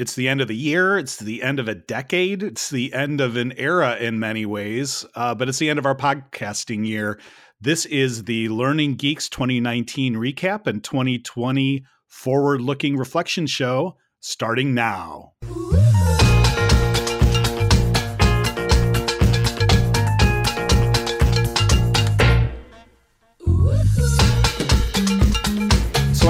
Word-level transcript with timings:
It's 0.00 0.14
the 0.14 0.30
end 0.30 0.40
of 0.40 0.48
the 0.48 0.56
year. 0.56 0.96
It's 0.96 1.18
the 1.18 1.42
end 1.42 1.60
of 1.60 1.68
a 1.68 1.74
decade. 1.74 2.42
It's 2.42 2.70
the 2.70 2.94
end 2.94 3.20
of 3.20 3.36
an 3.36 3.52
era 3.58 3.96
in 3.96 4.18
many 4.18 4.46
ways, 4.46 5.04
uh, 5.14 5.34
but 5.34 5.46
it's 5.46 5.58
the 5.58 5.68
end 5.68 5.78
of 5.78 5.84
our 5.84 5.94
podcasting 5.94 6.86
year. 6.86 7.20
This 7.60 7.84
is 7.84 8.24
the 8.24 8.48
Learning 8.48 8.94
Geeks 8.94 9.28
2019 9.28 10.14
recap 10.14 10.66
and 10.66 10.82
2020 10.82 11.84
forward 12.06 12.62
looking 12.62 12.96
reflection 12.96 13.46
show 13.46 13.98
starting 14.20 14.72
now. 14.72 15.34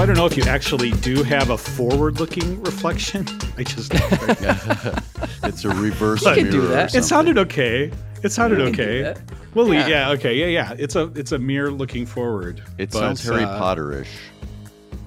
I 0.01 0.05
don't 0.07 0.15
know 0.15 0.25
if 0.25 0.35
you 0.35 0.41
actually 0.45 0.89
do 0.93 1.21
have 1.21 1.51
a 1.51 1.57
forward-looking 1.59 2.63
reflection. 2.63 3.23
I 3.57 3.61
just 3.61 3.91
it's 5.43 5.63
a 5.63 5.69
reverse 5.69 6.23
But- 6.23 6.37
mirror. 6.37 6.49
You 6.51 6.57
or 6.57 6.61
do 6.63 6.67
that. 6.69 6.95
it 6.95 7.03
sounded 7.03 7.37
okay. 7.37 7.91
It 8.23 8.31
sounded 8.31 8.57
You 8.57 8.65
can 8.65 8.73
do 8.73 8.81
okay. 8.81 9.01
that. 9.03 9.21
Well, 9.53 9.71
Yeah. 9.71 9.85
yeah. 9.87 10.09
okay, 10.13 10.33
yeah, 10.33 10.47
yeah. 10.47 10.75
It's 10.79 10.95
a 10.95 11.11
it's 11.13 11.33
a 11.33 11.37
mirror 11.37 11.69
looking 11.69 12.07
forward. 12.07 12.63
It 12.79 12.89
But, 12.89 12.97
sounds 12.99 13.23
Harry 13.25 13.43
uh, 13.43 13.61
Potterish. 13.61 14.07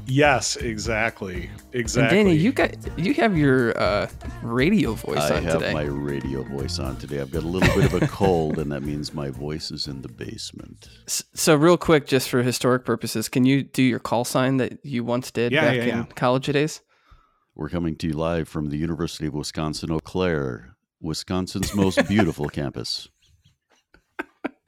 Yes, 0.07 0.57
exactly, 0.57 1.51
And 1.73 1.75
exactly. 1.75 2.17
Danny, 2.19 2.35
you 2.37 2.53
got 2.53 2.75
you 2.99 3.15
have 3.15 3.37
your 3.37 3.77
uh, 3.79 4.09
radio 4.43 4.93
voice 4.93 5.19
I 5.19 5.37
on 5.37 5.43
have 5.45 5.73
my 5.73 5.85
radio 5.85 6.43
voice 6.43 6.79
on 6.79 6.97
today. 6.97 7.21
I've 7.21 7.31
got 7.31 7.43
a 7.43 7.49
little 7.49 7.75
bit 7.75 7.93
of 7.93 8.03
a 8.03 8.07
cold, 8.09 8.59
and 8.59 8.71
that 8.73 8.83
means 8.83 9.15
my 9.15 9.31
voice 9.31 9.71
is 9.71 9.87
in 9.87 10.03
the 10.03 10.09
basement. 10.09 10.89
So 11.07 11.55
real 11.55 11.77
quick, 11.77 12.07
just 12.07 12.29
for 12.29 12.43
historic 12.43 12.85
purposes, 12.85 13.29
can 13.29 13.45
you 13.47 13.63
do 13.63 13.83
your 13.83 13.99
call 13.99 14.25
sign 14.25 14.59
that 14.59 14.85
you 14.85 15.05
once 15.05 15.31
did 15.31 15.53
Yeah, 15.53 15.63
back 15.63 15.77
yeah, 15.77 15.83
in 15.83 15.89
yeah. 15.89 16.05
college 16.15 16.47
days? 16.47 16.83
We're 17.55 17.69
coming 17.71 17.97
to 17.97 18.09
you 18.09 18.15
live 18.15 18.49
from 18.49 18.69
the 18.71 18.77
University 18.77 19.27
of 19.27 19.35
Wisconsin 19.35 19.91
Eau 19.91 20.01
Claire, 20.01 20.77
Wisconsin's 21.01 21.75
most 21.75 22.07
beautiful 22.09 22.49
campus. 22.61 23.09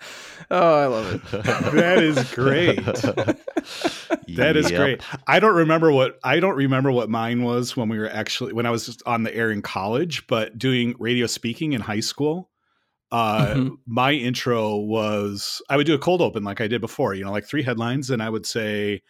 Oh, 0.50 0.74
I 0.76 0.86
love 0.86 1.06
it. 1.08 1.22
that 1.72 1.98
is 1.98 2.24
great. 2.24 2.84
That 4.36 4.56
is 4.56 4.70
Yep. 4.70 4.76
great. 4.76 5.02
I 5.28 5.38
don't 5.40 5.54
remember 5.54 5.92
what 5.92 6.18
I 6.24 6.40
don't 6.40 6.56
remember 6.56 6.90
what 6.90 7.08
mine 7.08 7.42
was 7.42 7.76
when 7.76 7.88
we 7.88 7.98
were 7.98 8.08
actually 8.10 8.52
when 8.52 8.66
I 8.66 8.70
was 8.70 8.84
just 8.86 9.02
on 9.06 9.22
the 9.22 9.34
air 9.34 9.50
in 9.50 9.62
college, 9.62 10.26
but 10.26 10.58
doing 10.58 10.94
radio 10.98 11.26
speaking 11.26 11.72
in 11.72 11.80
high 11.80 12.00
school. 12.00 12.50
Uh, 13.12 13.54
Mhm. 13.56 13.76
my 13.86 14.12
intro 14.12 14.76
was 14.76 15.62
I 15.70 15.76
would 15.76 15.86
do 15.86 15.94
a 15.94 15.98
cold 15.98 16.20
open 16.22 16.44
like 16.44 16.60
I 16.60 16.66
did 16.68 16.80
before, 16.80 17.14
you 17.14 17.24
know, 17.24 17.30
like 17.32 17.46
three 17.46 17.62
headlines, 17.62 18.10
and 18.10 18.22
I 18.22 18.28
would 18.30 18.46
say, 18.46 19.02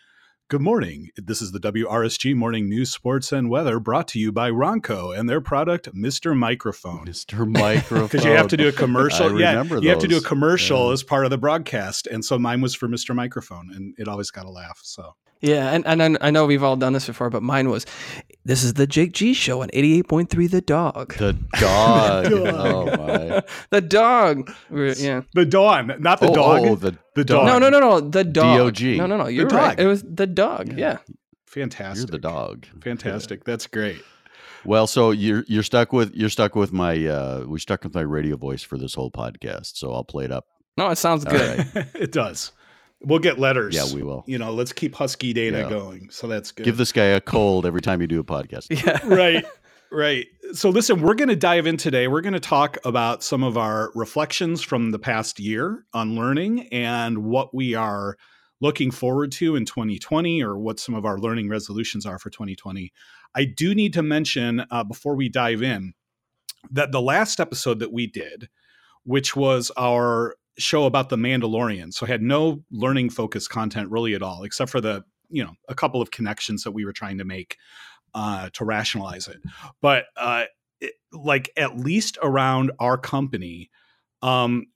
"Good 0.48 0.60
morning. 0.60 1.10
This 1.16 1.42
is 1.42 1.50
the 1.50 1.58
WRSG 1.58 2.32
Morning 2.36 2.68
News, 2.68 2.92
Sports, 2.92 3.32
and 3.32 3.50
Weather 3.50 3.80
brought 3.80 4.06
to 4.08 4.20
you 4.20 4.30
by 4.30 4.48
Ronco 4.48 5.10
and 5.18 5.28
their 5.28 5.40
product, 5.40 5.92
Mr. 5.92 6.36
Microphone." 6.38 7.04
Mr. 7.04 7.44
Microphone. 7.50 8.02
Because 8.06 8.24
you 8.24 8.30
have 8.30 8.46
to 8.48 8.56
do 8.56 8.68
a 8.68 8.72
commercial. 8.84 9.36
I 9.36 9.40
yeah, 9.40 9.50
remember 9.50 9.78
you 9.80 9.88
have 9.88 9.98
to 9.98 10.06
do 10.08 10.18
a 10.18 10.20
commercial 10.22 10.86
Yeah. 10.86 10.92
as 10.92 11.02
part 11.02 11.24
of 11.24 11.30
the 11.30 11.38
broadcast, 11.38 12.06
and 12.06 12.24
so 12.24 12.38
mine 12.38 12.60
was 12.60 12.76
for 12.76 12.86
Mr. 12.86 13.12
Microphone, 13.12 13.70
and 13.74 13.94
it 13.98 14.06
always 14.06 14.30
got 14.30 14.46
a 14.46 14.50
laugh. 14.50 14.78
So 14.84 15.16
Yeah, 15.40 15.72
and, 15.72 15.84
and 15.84 16.00
I- 16.16 16.28
I 16.28 16.30
know 16.30 16.46
we've 16.46 16.62
all 16.62 16.76
done 16.76 16.92
this 16.92 17.06
before, 17.08 17.28
but 17.28 17.42
mine 17.42 17.68
was, 17.68 17.84
"This 18.46 18.62
is 18.62 18.74
the 18.74 18.86
Jake 18.86 19.12
G 19.12 19.34
Show 19.34 19.62
on 19.62 19.70
eighty 19.72 19.98
eight 19.98 20.08
point 20.08 20.30
three, 20.30 20.46
The 20.46 20.60
Dog." 20.60 21.14
The 21.16 21.32
dog. 21.58 22.24
Dog. 22.30 22.32
Oh 22.32 22.84
my. 22.86 23.42
the 23.70 23.80
dog. 23.80 24.50
We're- 24.70 24.94
yeah. 24.96 25.22
the 25.34 25.44
dawn, 25.44 25.92
not 25.98 26.20
the 26.20 26.30
oh, 26.30 26.34
dog. 26.34 26.66
oh, 26.66 26.74
the 26.76 26.96
the 27.14 27.24
dog. 27.24 27.46
dog. 27.46 27.46
No, 27.46 27.58
no, 27.58 27.68
no, 27.68 27.80
no. 27.80 28.00
The 28.00 28.24
dog. 28.24 28.56
D.O.G.. 28.56 28.98
No, 28.98 29.06
no, 29.06 29.16
no. 29.16 29.26
You're 29.26 29.48
dog. 29.48 29.58
right. 29.58 29.80
It 29.80 29.86
was 29.86 30.02
the 30.02 30.26
dog. 30.26 30.68
Yeah. 30.68 30.76
Yeah. 30.76 31.14
Fantastic. 31.46 32.08
You're 32.08 32.12
the 32.12 32.18
dog. 32.18 32.66
Fantastic. 32.82 33.44
That's 33.44 33.66
great. 33.66 34.02
Well, 34.64 34.86
so 34.86 35.10
you're 35.10 35.44
you're 35.46 35.62
stuck 35.62 35.92
with 35.92 36.14
you're 36.14 36.28
stuck 36.28 36.54
with 36.54 36.72
my 36.72 37.06
uh 37.06 37.44
we're 37.46 37.58
stuck 37.58 37.84
with 37.84 37.94
my 37.94 38.00
radio 38.02 38.36
voice 38.36 38.62
for 38.62 38.78
this 38.78 38.94
whole 38.94 39.10
podcast. 39.10 39.76
So 39.76 39.92
I'll 39.92 40.04
play 40.04 40.24
it 40.24 40.32
up. 40.32 40.46
No, 40.76 40.90
it 40.90 40.96
sounds 40.96 41.24
All 41.24 41.32
good. 41.32 41.66
right. 41.74 41.86
it 41.94 42.12
does. 42.12 42.52
We'll 43.02 43.18
get 43.18 43.38
letters. 43.38 43.74
Yeah, 43.74 43.94
we 43.94 44.02
will. 44.02 44.24
You 44.26 44.38
know, 44.38 44.52
let's 44.52 44.72
keep 44.72 44.94
Husky 44.94 45.32
Dana 45.32 45.58
Yeah. 45.60 45.68
going. 45.68 46.10
So 46.10 46.26
that's 46.26 46.50
good. 46.50 46.64
Give 46.64 46.76
this 46.76 46.92
guy 46.92 47.04
a 47.04 47.20
cold 47.20 47.66
every 47.66 47.80
time 47.82 48.00
you 48.00 48.06
do 48.06 48.20
a 48.20 48.24
podcast. 48.24 48.66
Yeah. 48.84 49.06
right. 49.06 49.44
Right. 49.92 50.26
So, 50.52 50.70
listen, 50.70 51.00
we're 51.00 51.14
going 51.14 51.28
to 51.28 51.36
dive 51.36 51.66
in 51.66 51.76
today. 51.76 52.08
We're 52.08 52.20
going 52.20 52.32
to 52.32 52.40
talk 52.40 52.76
about 52.84 53.22
some 53.22 53.44
of 53.44 53.56
our 53.56 53.92
reflections 53.94 54.60
from 54.62 54.90
the 54.90 54.98
past 54.98 55.38
year 55.38 55.84
on 55.94 56.16
learning 56.16 56.68
and 56.72 57.18
what 57.18 57.54
we 57.54 57.74
are 57.74 58.16
looking 58.60 58.90
forward 58.90 59.30
to 59.32 59.54
in 59.54 59.64
2020 59.64 60.42
or 60.42 60.58
what 60.58 60.80
some 60.80 60.94
of 60.94 61.04
our 61.04 61.18
learning 61.18 61.48
resolutions 61.48 62.04
are 62.04 62.18
for 62.18 62.30
2020. 62.30 62.92
I 63.34 63.44
do 63.44 63.74
need 63.74 63.92
to 63.92 64.02
mention 64.02 64.64
uh, 64.70 64.82
before 64.82 65.14
we 65.14 65.28
dive 65.28 65.62
in 65.62 65.92
that 66.70 66.90
the 66.90 67.00
last 67.02 67.38
episode 67.38 67.78
that 67.78 67.92
we 67.92 68.06
did, 68.08 68.48
which 69.04 69.36
was 69.36 69.70
our 69.76 70.34
show 70.58 70.84
about 70.84 71.08
the 71.08 71.16
Mandalorian, 71.16 71.92
so 71.92 72.06
I 72.06 72.08
had 72.08 72.22
no 72.22 72.62
learning 72.70 73.10
focused 73.10 73.50
content 73.50 73.90
really 73.90 74.14
at 74.14 74.22
all, 74.22 74.42
except 74.42 74.70
for 74.70 74.80
the, 74.80 75.04
you 75.28 75.44
know, 75.44 75.52
a 75.68 75.74
couple 75.74 76.00
of 76.00 76.10
connections 76.10 76.64
that 76.64 76.72
we 76.72 76.84
were 76.84 76.92
trying 76.92 77.18
to 77.18 77.24
make 77.24 77.56
uh, 78.14 78.48
to 78.54 78.64
rationalize 78.64 79.28
it. 79.28 79.38
But 79.82 80.06
uh, 80.16 80.44
it, 80.80 80.94
like 81.12 81.50
at 81.56 81.76
least 81.76 82.18
around 82.22 82.72
our 82.78 82.96
company, 82.96 83.70
um, 84.22 84.66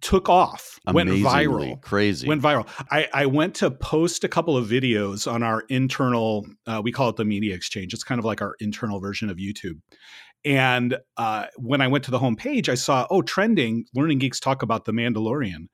took 0.00 0.28
off, 0.28 0.78
went 0.92 1.10
viral, 1.10 1.80
crazy. 1.82 2.26
went 2.26 2.42
viral. 2.42 2.66
I, 2.90 3.08
I 3.12 3.26
went 3.26 3.54
to 3.56 3.70
post 3.70 4.24
a 4.24 4.28
couple 4.28 4.56
of 4.56 4.66
videos 4.66 5.30
on 5.30 5.42
our 5.42 5.62
internal, 5.68 6.46
uh, 6.66 6.80
we 6.82 6.90
call 6.90 7.10
it 7.10 7.16
the 7.16 7.24
media 7.24 7.54
exchange. 7.54 7.92
It's 7.92 8.04
kind 8.04 8.18
of 8.18 8.24
like 8.24 8.40
our 8.40 8.54
internal 8.60 8.98
version 9.00 9.28
of 9.30 9.36
YouTube. 9.36 9.80
And 10.44 10.98
uh, 11.16 11.46
when 11.56 11.80
I 11.80 11.88
went 11.88 12.04
to 12.04 12.10
the 12.10 12.18
homepage, 12.18 12.68
I 12.68 12.74
saw, 12.74 13.06
oh, 13.10 13.22
trending, 13.22 13.84
Learning 13.94 14.18
Geeks 14.18 14.40
talk 14.40 14.62
about 14.62 14.84
The 14.84 14.92
Mandalorian. 14.92 15.68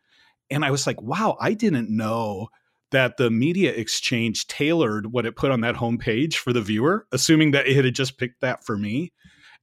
And 0.50 0.64
I 0.64 0.70
was 0.70 0.86
like, 0.86 1.00
wow, 1.00 1.36
I 1.40 1.54
didn't 1.54 1.94
know 1.94 2.48
that 2.90 3.16
the 3.16 3.30
media 3.30 3.72
exchange 3.72 4.46
tailored 4.46 5.12
what 5.12 5.26
it 5.26 5.36
put 5.36 5.50
on 5.50 5.60
that 5.60 5.76
homepage 5.76 6.34
for 6.34 6.52
the 6.52 6.60
viewer, 6.60 7.06
assuming 7.12 7.50
that 7.52 7.66
it 7.66 7.84
had 7.84 7.94
just 7.94 8.18
picked 8.18 8.40
that 8.40 8.64
for 8.64 8.76
me. 8.78 9.12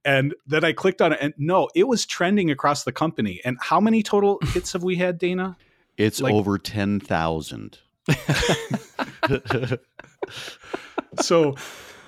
And 0.04 0.34
then 0.46 0.64
I 0.64 0.72
clicked 0.72 1.00
on 1.00 1.14
it, 1.14 1.18
and 1.22 1.32
no, 1.38 1.70
it 1.74 1.88
was 1.88 2.04
trending 2.04 2.50
across 2.50 2.84
the 2.84 2.92
company. 2.92 3.40
And 3.44 3.56
how 3.60 3.80
many 3.80 4.02
total 4.02 4.38
hits 4.48 4.74
have 4.74 4.82
we 4.82 4.96
had, 4.96 5.18
Dana? 5.18 5.56
it's 5.96 6.20
like- 6.20 6.34
over 6.34 6.58
ten 6.58 7.00
thousand. 7.00 7.78
so 11.20 11.54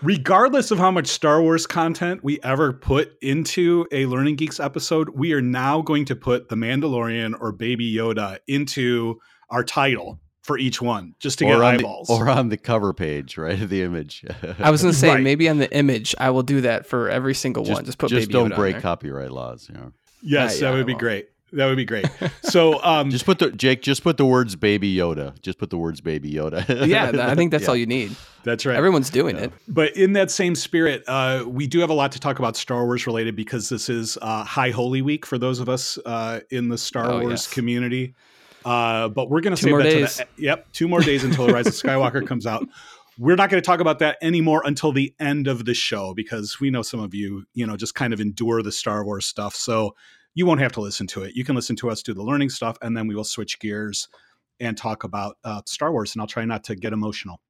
regardless 0.07 0.71
of 0.71 0.79
how 0.79 0.91
much 0.93 1.09
Star 1.09 1.43
Wars 1.43 1.67
content 1.67 2.23
we 2.23 2.39
ever 2.45 2.73
put 2.73 3.19
into 3.23 3.87
a 3.91 4.07
Learning 4.07 4.37
Geeks 4.37 4.61
episode, 4.61 5.09
we 5.09 5.33
are 5.33 5.41
now 5.43 5.83
going 5.83 6.05
to 6.05 6.15
put 6.15 6.49
The 6.49 6.55
Mandalorian 6.55 7.35
or 7.41 7.51
Baby 7.51 7.93
Yoda 7.93 8.39
into 8.47 9.19
our 9.51 9.65
title 9.65 10.21
for 10.43 10.59
each 10.59 10.81
one, 10.81 11.17
just 11.19 11.41
to 11.41 11.45
get 11.45 11.57
or, 11.59 11.65
on 11.65 11.79
the, 11.79 11.81
eyeballs. 11.81 12.09
or 12.09 12.29
on 12.29 12.51
the 12.51 12.57
cover 12.57 12.93
page, 12.95 13.37
right? 13.37 13.61
Of 13.61 13.69
the 13.69 13.83
image. 13.83 14.25
I 14.61 14.71
was 14.71 14.81
gonna 14.81 14.95
say 14.95 15.09
Right. 15.09 15.21
maybe 15.21 15.49
on 15.49 15.59
the 15.59 15.77
image 15.77 16.15
I 16.21 16.31
will 16.31 16.45
do 16.45 16.61
that 16.61 16.87
for 16.87 17.11
every 17.11 17.35
single 17.35 17.65
just, 17.65 17.75
one. 17.75 17.85
Just 17.85 17.99
put 17.99 18.11
just 18.11 18.29
Baby 18.29 18.33
don't 18.33 18.51
Yoda 18.51 18.53
on 18.53 18.61
break 18.61 18.75
there. 18.75 18.83
copyright 18.83 19.33
laws. 19.33 19.69
You 19.69 19.75
know. 19.75 19.93
yes, 20.23 20.23
Yeah, 20.23 20.41
yeah, 20.55 20.61
that 20.71 20.75
I 20.75 20.77
would 20.79 20.87
be 20.87 20.95
great. 20.95 21.31
That 21.57 21.67
would 21.67 21.77
be 21.77 21.85
great. 21.85 22.07
So, 22.43 22.81
um, 22.85 23.11
Just 23.11 23.25
put 23.25 23.39
the 23.39 23.51
Jake. 23.51 23.83
Just 23.83 24.03
put 24.03 24.17
the 24.19 24.25
words 24.27 24.55
"Baby 24.57 24.95
Yoda." 24.95 25.41
Just 25.43 25.59
put 25.59 25.71
the 25.71 25.79
words 25.79 26.01
"Baby 26.01 26.33
Yoda." 26.33 26.65
yeah, 26.87 27.11
I 27.29 27.35
think 27.35 27.51
that's 27.51 27.65
Yeah. 27.65 27.71
all 27.71 27.77
you 27.77 27.87
need. 27.87 28.15
that's 28.45 28.65
right. 28.67 28.77
Everyone's 28.77 29.11
doing 29.11 29.37
Yeah. 29.37 29.45
it. 29.45 29.53
But 29.67 29.97
in 29.97 30.13
that 30.13 30.31
same 30.31 30.55
spirit, 30.55 31.03
uh, 31.09 31.45
we 31.47 31.67
do 31.67 31.81
have 31.81 31.91
a 31.91 31.95
lot 31.95 32.13
to 32.13 32.21
talk 32.21 32.39
about 32.39 32.57
Star 32.57 32.85
Wars 32.85 33.07
related 33.07 33.35
because 33.37 33.69
this 33.69 33.89
is 33.89 34.17
uh, 34.23 34.45
High 34.45 34.71
Holy 34.71 35.03
Week 35.03 35.25
for 35.27 35.39
those 35.39 35.59
of 35.61 35.69
us 35.69 35.99
uh, 36.07 36.41
in 36.51 36.69
the 36.69 36.79
Star 36.79 37.11
Oh, 37.11 37.21
Wars 37.23 37.31
yes. 37.31 37.53
community. 37.53 38.15
Uh, 38.65 39.09
but 39.09 39.31
we're 39.31 39.41
going 39.41 39.55
to 39.55 39.63
save 39.63 39.71
more 39.71 39.83
that 39.83 39.91
days. 39.91 40.17
to 40.17 40.27
the 40.37 40.43
yep, 40.43 40.67
two 40.73 40.89
more 40.89 41.01
days 41.01 41.23
until 41.25 41.47
the 41.47 41.53
Rise 41.53 41.67
of 41.69 41.73
Skywalker 41.83 42.27
comes 42.27 42.47
out. 42.47 42.67
We're 43.19 43.37
not 43.37 43.49
going 43.49 43.63
to 43.63 43.67
talk 43.67 43.81
about 43.81 44.01
that 44.01 44.19
anymore 44.21 44.61
until 44.67 44.93
the 44.93 45.15
end 45.19 45.47
of 45.47 45.65
the 45.65 45.73
show 45.73 46.13
because 46.15 46.61
we 46.61 46.71
know 46.71 46.83
some 46.83 47.01
of 47.01 47.15
you, 47.15 47.45
you 47.55 47.67
know, 47.67 47.77
just 47.77 47.95
kind 47.95 48.13
of 48.13 48.21
endure 48.21 48.63
the 48.63 48.73
Star 48.73 49.05
Wars 49.05 49.25
stuff. 49.25 49.55
So 49.55 49.95
you 50.37 50.47
won't 50.47 50.61
have 50.61 50.73
to 50.73 50.81
listen 50.81 51.09
to 51.09 51.25
it. 51.25 51.35
You 51.35 51.45
can 51.45 51.57
listen 51.57 51.75
to 51.77 51.91
us 51.91 52.01
do 52.01 52.15
the 52.15 52.23
learning 52.23 52.51
stuff, 52.51 52.79
and 52.81 52.97
then 52.97 53.09
we 53.09 53.17
will 53.17 53.25
switch 53.25 53.59
gears 53.59 54.07
and 54.61 54.79
talk 54.79 55.03
about 55.03 55.37
uh, 55.43 55.63
Star 55.67 55.91
Wars. 55.91 56.15
And 56.15 56.23
I'll 56.23 56.29
try 56.29 56.45
not 56.45 56.63
to 56.65 56.77
get 56.77 56.93
emotional 56.93 57.41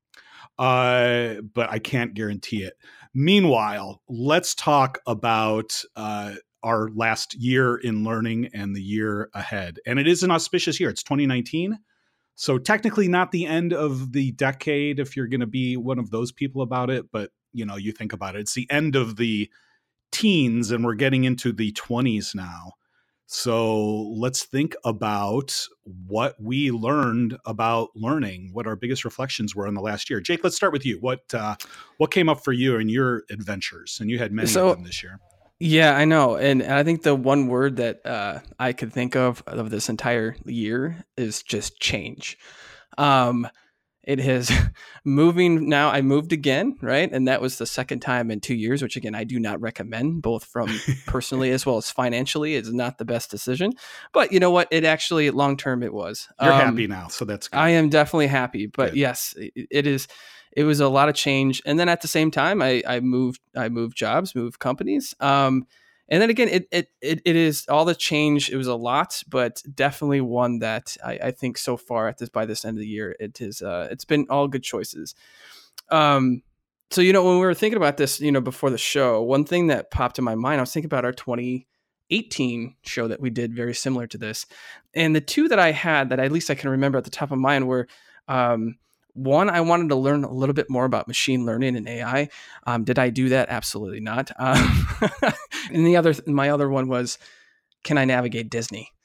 uh, 0.59 1.35
but 1.55 1.71
I 1.71 1.79
can't 1.79 2.15
guarantee 2.15 2.63
it. 2.63 2.75
Meanwhile, 3.15 4.03
let's 4.09 4.55
talk 4.55 4.99
about 5.07 5.83
uh, 5.95 6.35
our 6.63 6.91
last 6.95 7.35
year 7.35 7.77
in 7.77 8.05
learning 8.05 8.51
and 8.55 8.75
the 8.75 8.83
year 8.83 9.31
ahead. 9.35 9.79
And 9.87 9.99
it 9.99 10.07
is 10.07 10.23
an 10.23 10.31
auspicious 10.31 10.81
year. 10.81 10.91
It's 10.91 11.03
2019. 11.03 11.79
So 12.35 12.59
technically 12.59 13.09
not 13.09 13.33
the 13.33 13.47
end 13.47 13.73
of 13.73 14.13
the 14.13 14.33
decade 14.33 14.99
if 14.99 15.17
you're 15.17 15.29
going 15.29 15.41
to 15.41 15.47
be 15.47 15.77
one 15.77 15.99
of 15.99 16.11
those 16.11 16.33
people 16.33 16.63
about 16.63 16.91
it, 16.91 17.11
but 17.11 17.31
you 17.53 17.65
know, 17.65 17.77
you 17.77 17.93
think 17.93 18.13
about 18.13 18.37
it. 18.37 18.41
It's 18.41 18.55
the 18.55 18.71
end 18.71 18.97
of 18.97 19.17
the 19.17 19.49
teens 20.17 20.71
and 20.71 20.85
we're 20.85 20.95
getting 20.95 21.25
into 21.25 21.53
the 21.53 21.73
20s 21.73 22.35
now. 22.35 22.73
So 23.27 23.83
let's 24.13 24.45
think 24.45 24.77
about 24.85 25.53
what 26.07 26.37
we 26.41 26.71
learned 26.71 27.37
about 27.45 27.89
learning, 27.97 28.51
what 28.53 28.67
our 28.69 28.77
biggest 28.77 29.05
reflections 29.05 29.55
were 29.55 29.67
in 29.67 29.75
the 29.75 29.81
last 29.81 30.09
year. 30.09 30.21
Jake, 30.21 30.45
let's 30.45 30.55
start 30.55 30.73
with 30.73 30.87
you. 30.87 30.99
What 31.01 31.35
uh, 31.35 31.57
what 31.99 32.13
came 32.13 32.29
up 32.29 32.45
for 32.45 32.53
you 32.53 32.77
in 32.77 32.89
your 32.89 33.25
adventures? 33.31 33.99
And 34.01 34.09
you 34.11 34.19
had 34.19 34.31
many 34.33 34.49
So- 34.49 34.69
of 34.69 34.77
them 34.77 34.85
this 34.85 35.03
year. 35.03 35.19
Yeah, 35.59 35.97
I 35.97 36.05
know, 36.05 36.37
and 36.37 36.63
I 36.63 36.85
think 36.85 37.03
the 37.03 37.15
one 37.15 37.47
word 37.47 37.77
that 37.77 38.05
uh, 38.05 38.41
I 38.59 38.75
could 38.75 38.93
think 38.93 39.17
of 39.17 39.43
of 39.47 39.71
this 39.71 39.89
entire 39.89 40.37
year 40.45 41.03
is 41.17 41.43
just 41.43 41.81
change. 41.81 42.37
Um, 42.99 43.49
it 44.07 44.19
has 44.21 44.51
moving 45.05 45.69
now. 45.69 45.91
I 45.91 46.01
moved 46.03 46.33
again, 46.33 46.77
right, 46.81 47.11
and 47.13 47.29
that 47.29 47.41
was 47.41 47.59
the 47.59 47.67
second 47.67 48.01
time 48.01 48.31
in 48.31 48.41
two 48.41 48.55
years, 48.55 48.83
which 48.83 48.97
again 48.97 49.15
I 49.15 49.25
do 49.25 49.39
not 49.39 49.61
recommend, 49.61 50.23
both 50.23 50.45
from 50.45 50.81
personally 51.07 51.51
as 51.51 51.67
well 51.67 51.77
as 51.77 51.91
financially. 51.91 52.55
It's 52.55 52.71
not 52.73 52.99
the 52.99 53.05
best 53.05 53.31
decision, 53.31 53.73
but 54.13 54.33
you 54.33 54.41
know 54.41 54.51
what? 54.51 54.69
It 54.71 54.85
actually 54.85 55.31
long 55.31 55.57
term 55.57 55.83
it 55.83 55.93
was. 55.93 56.29
You're 56.41 56.53
Um, 56.53 56.61
happy 56.61 56.87
now, 56.87 57.09
so 57.09 57.25
that's 57.25 57.49
good. 57.49 57.59
I 57.59 57.71
am 57.71 57.89
definitely 57.89 58.29
happy, 58.29 58.67
but 58.67 58.91
Good. 58.91 58.99
yes, 58.99 59.35
i- 59.41 59.51
it 59.71 59.87
is. 59.87 60.09
It 60.53 60.65
was 60.65 60.81
a 60.81 60.89
lot 60.89 61.09
of 61.11 61.15
change, 61.15 61.61
and 61.67 61.79
then 61.79 61.89
at 61.91 62.01
the 62.01 62.09
same 62.09 62.31
time, 62.31 62.63
I, 62.63 62.83
I 62.87 63.01
moved. 63.01 63.41
I 63.55 63.69
moved 63.69 63.97
jobs, 63.97 64.35
moved 64.35 64.59
companies, 64.59 65.15
um, 65.21 65.67
and 66.09 66.23
then 66.23 66.31
again, 66.31 66.49
it, 66.49 66.69
it 66.71 66.89
it 67.01 67.23
it 67.25 67.37
is 67.37 67.67
all 67.69 67.85
the 67.85 67.95
change. 67.95 68.49
It 68.51 68.57
was 68.57 68.69
a 68.69 68.77
lot, 68.77 69.23
but 69.29 69.63
definitely 69.75 70.21
one 70.21 70.61
that 70.61 70.97
I, 71.05 71.19
I 71.25 71.31
think 71.33 71.59
so 71.59 71.77
far 71.77 72.09
at 72.09 72.19
this 72.19 72.29
by 72.29 72.47
this 72.47 72.65
end 72.65 72.77
of 72.77 72.81
the 72.81 72.87
year, 72.87 73.17
it 73.19 73.41
is. 73.41 73.61
Uh, 73.61 73.89
it's 73.91 74.05
been 74.05 74.27
all 74.31 74.47
good 74.47 74.63
choices. 74.63 75.15
Um, 75.91 76.43
so 76.93 77.01
you 77.01 77.13
know, 77.13 77.25
when 77.25 77.35
we 77.35 77.47
were 77.47 77.55
thinking 77.55 77.77
about 77.77 77.97
this, 77.97 78.21
you 78.21 78.31
know, 78.31 78.41
before 78.41 78.71
the 78.71 78.79
show, 78.79 79.21
one 79.23 79.45
thing 79.45 79.67
that 79.67 79.91
popped 79.91 80.19
in 80.19 80.25
my 80.25 80.37
mind, 80.37 80.61
I 80.61 80.63
was 80.63 80.73
thinking 80.73 80.87
about 80.87 81.05
our 81.05 81.13
2018 81.13 82.77
show 82.83 83.09
that 83.09 83.21
we 83.21 83.31
did, 83.31 83.53
very 83.53 83.75
similar 83.75 84.07
to 84.07 84.19
this, 84.19 84.47
and 84.95 85.15
the 85.15 85.21
two 85.21 85.49
that 85.49 85.59
I 85.59 85.73
had 85.73 86.11
that 86.11 86.21
at 86.21 86.31
least 86.31 86.51
I 86.51 86.55
can 86.55 86.71
remember 86.71 86.99
at 86.99 87.05
the 87.05 87.11
top 87.11 87.33
of 87.33 87.39
mind 87.39 87.67
were. 87.67 87.89
Um, 88.29 88.79
one, 89.17 89.49
I 89.49 89.61
wanted 89.61 89.89
to 89.89 89.97
learn 89.97 90.25
a 90.25 90.33
little 90.33 90.55
bit 90.55 90.71
more 90.71 90.85
about 90.85 91.09
machine 91.09 91.45
learning 91.47 91.77
and 91.77 91.89
AI. 91.89 92.29
Um, 92.67 92.85
did 92.85 92.99
I 92.99 93.11
do 93.11 93.31
that? 93.31 93.49
Absolutely 93.49 94.01
not. 94.01 94.31
Um, 94.39 94.89
and 95.73 95.87
the 95.87 95.97
other, 95.97 96.15
my 96.27 96.51
other 96.51 96.69
one 96.69 96.89
was, 96.89 97.19
can 97.85 97.99
I 97.99 98.05
navigate 98.05 98.51
Disney? 98.51 98.91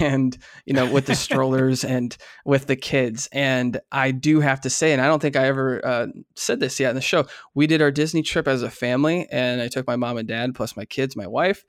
And 0.00 0.36
you 0.64 0.72
know, 0.72 0.90
with 0.90 1.04
the 1.04 1.14
strollers 1.14 1.84
and 1.96 2.16
with 2.46 2.66
the 2.66 2.76
kids. 2.76 3.28
And 3.30 3.78
I 3.92 4.10
do 4.10 4.40
have 4.40 4.62
to 4.62 4.70
say, 4.70 4.94
and 4.94 5.02
I 5.02 5.06
don't 5.06 5.20
think 5.20 5.36
I 5.36 5.46
ever 5.46 5.84
uh, 5.84 6.06
said 6.34 6.60
this 6.60 6.80
yet 6.80 6.90
in 6.90 6.96
the 6.96 7.02
show. 7.02 7.26
We 7.54 7.66
did 7.66 7.82
our 7.82 7.90
Disney 7.90 8.22
trip 8.22 8.48
as 8.48 8.62
a 8.62 8.70
family, 8.70 9.28
and 9.30 9.60
I 9.60 9.68
took 9.68 9.86
my 9.86 9.96
mom 9.96 10.16
and 10.16 10.26
dad 10.26 10.54
plus 10.54 10.78
my 10.78 10.86
kids, 10.86 11.14
my 11.14 11.26
wife, 11.26 11.62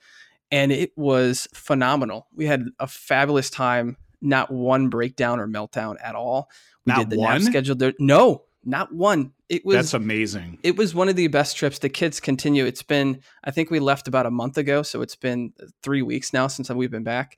and 0.52 0.72
it 0.72 0.92
was 0.96 1.50
phenomenal. 1.54 2.28
We 2.34 2.46
had 2.46 2.64
a 2.80 2.88
fabulous 2.88 3.50
time. 3.50 3.98
Not 4.22 4.52
one 4.52 4.90
breakdown 4.90 5.40
or 5.40 5.48
meltdown 5.48 5.96
at 6.04 6.16
all. 6.16 6.50
We 6.86 6.94
Not 6.94 7.00
did 7.00 7.10
the 7.12 7.20
one? 7.20 7.34
nap 7.34 7.42
schedule 7.42 7.76
there. 7.76 7.94
No, 8.00 8.44
not 8.66 8.94
one. 8.94 9.34
It 9.50 9.66
was 9.66 9.76
that's 9.76 9.94
amazing. 9.94 10.60
it 10.64 10.76
was 10.76 10.94
one 10.94 11.08
of 11.08 11.16
the 11.16 11.28
best 11.28 11.56
trips. 11.56 11.80
The 11.80 11.88
kids 11.90 12.20
continue. 12.20 12.66
It's 12.66 12.84
been, 12.84 13.22
I 13.44 13.52
think 13.52 13.70
we 13.72 13.80
left 13.80 14.08
about 14.08 14.26
a 14.26 14.32
month 14.32 14.58
ago, 14.58 14.82
so 14.84 15.02
it's 15.02 15.16
been 15.16 15.54
three 15.84 16.02
weeks 16.02 16.34
now 16.34 16.48
since 16.48 16.70
we've 16.70 16.92
been 16.92 17.04
back, 17.04 17.38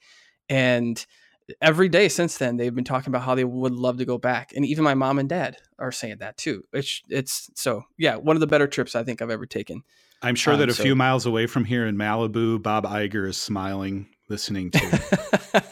and 0.50 1.06
every 1.62 1.90
day 1.90 2.10
since 2.10 2.38
then 2.38 2.58
they've 2.58 2.74
been 2.74 2.84
talking 2.84 3.12
about 3.12 3.22
how 3.24 3.36
they 3.36 3.44
would 3.44 3.74
love 3.74 3.98
to 4.00 4.06
go 4.06 4.18
back, 4.18 4.54
and 4.56 4.66
even 4.66 4.84
my 4.84 4.96
mom 4.96 5.20
and 5.20 5.30
dad 5.30 5.58
are 5.78 5.92
saying 5.92 6.18
that 6.20 6.38
too. 6.38 6.64
It's 6.74 7.04
it's 7.10 7.50
so 7.56 7.84
yeah, 7.98 8.16
one 8.16 8.36
of 8.36 8.40
the 8.40 8.48
better 8.48 8.68
trips 8.68 8.96
I 8.96 9.04
think 9.04 9.22
I've 9.22 9.30
ever 9.30 9.46
taken. 9.46 9.84
I'm 10.22 10.36
sure 10.36 10.54
um, 10.54 10.60
that 10.62 10.70
a 10.70 10.74
so- 10.74 10.84
few 10.84 10.96
miles 10.96 11.26
away 11.28 11.46
from 11.46 11.66
here 11.66 11.86
in 11.86 11.96
Malibu, 11.96 12.62
Bob 12.62 12.86
Iger 12.86 13.28
is 13.28 13.38
smiling, 13.38 14.08
listening 14.30 14.72
to. 14.72 15.64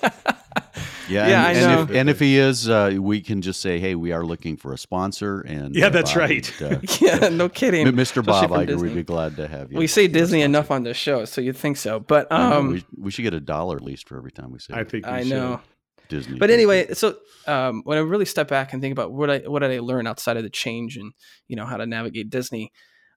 Yeah, 1.10 1.28
Yeah, 1.28 1.38
and, 1.38 1.46
I 1.48 1.52
and 1.52 1.72
know. 1.76 1.82
if, 1.84 1.90
and 2.00 2.10
if 2.10 2.20
he 2.20 2.38
is, 2.38 2.68
uh, 2.70 2.98
we 3.00 3.22
can 3.22 3.42
just 3.42 3.62
say, 3.62 3.80
"Hey, 3.80 3.96
we 3.96 4.12
are 4.12 4.24
looking 4.26 4.58
for 4.58 4.74
a 4.74 4.78
sponsor." 4.78 5.42
And 5.42 5.76
Yeah, 5.76 5.88
uh, 5.88 5.90
that's 5.90 6.12
Bob 6.12 6.20
right. 6.20 6.54
would, 6.62 6.74
uh, 6.74 6.80
yeah, 7.00 7.30
no 7.30 7.50
kidding. 7.50 7.86
Mr. 7.88 8.02
Especially 8.02 8.24
Bob 8.24 8.50
from 8.50 8.68
Iger, 8.68 8.82
we'd 8.82 8.96
be 8.96 9.04
glad 9.04 9.36
to 9.38 9.48
have 9.48 9.72
you. 9.72 9.78
We 9.78 9.88
say 9.88 10.08
Disney 10.08 10.42
enough 10.42 10.70
on 10.72 10.84
this 10.84 10.98
show, 10.98 11.26
so 11.26 11.42
you'd 11.42 11.58
think 11.58 11.78
so. 11.78 12.00
But 12.00 12.28
I 12.32 12.56
um, 12.56 12.72
we, 12.72 12.86
we 12.98 13.12
should 13.12 13.24
get 13.24 13.34
a 13.34 13.40
dollar 13.40 13.76
at 13.78 13.84
least 13.84 14.08
for 14.08 14.18
every 14.18 14.32
time 14.32 14.52
we 14.52 14.60
say 14.60 14.74
I 14.74 14.84
think 14.84 15.06
we 15.06 15.12
I 15.12 15.22
should. 15.24 15.30
know. 15.30 15.62
Disney. 16.10 16.38
but 16.40 16.48
Disney. 16.48 16.54
anyway, 16.64 16.94
so 16.94 17.18
um, 17.48 17.82
when 17.84 17.98
I 17.98 18.02
really 18.02 18.24
step 18.26 18.48
back 18.48 18.72
and 18.72 18.82
think 18.82 18.94
about 18.94 19.12
what 19.12 19.30
I 19.30 19.40
what 19.40 19.60
did 19.60 19.72
I 19.72 19.80
learn 19.80 20.08
outside 20.08 20.38
of 20.38 20.44
the 20.44 20.50
change 20.50 20.96
and 20.98 21.12
you 21.50 21.56
know 21.58 21.66
how 21.66 21.76
to 21.78 21.86
navigate 21.86 22.30
Disney, 22.30 22.72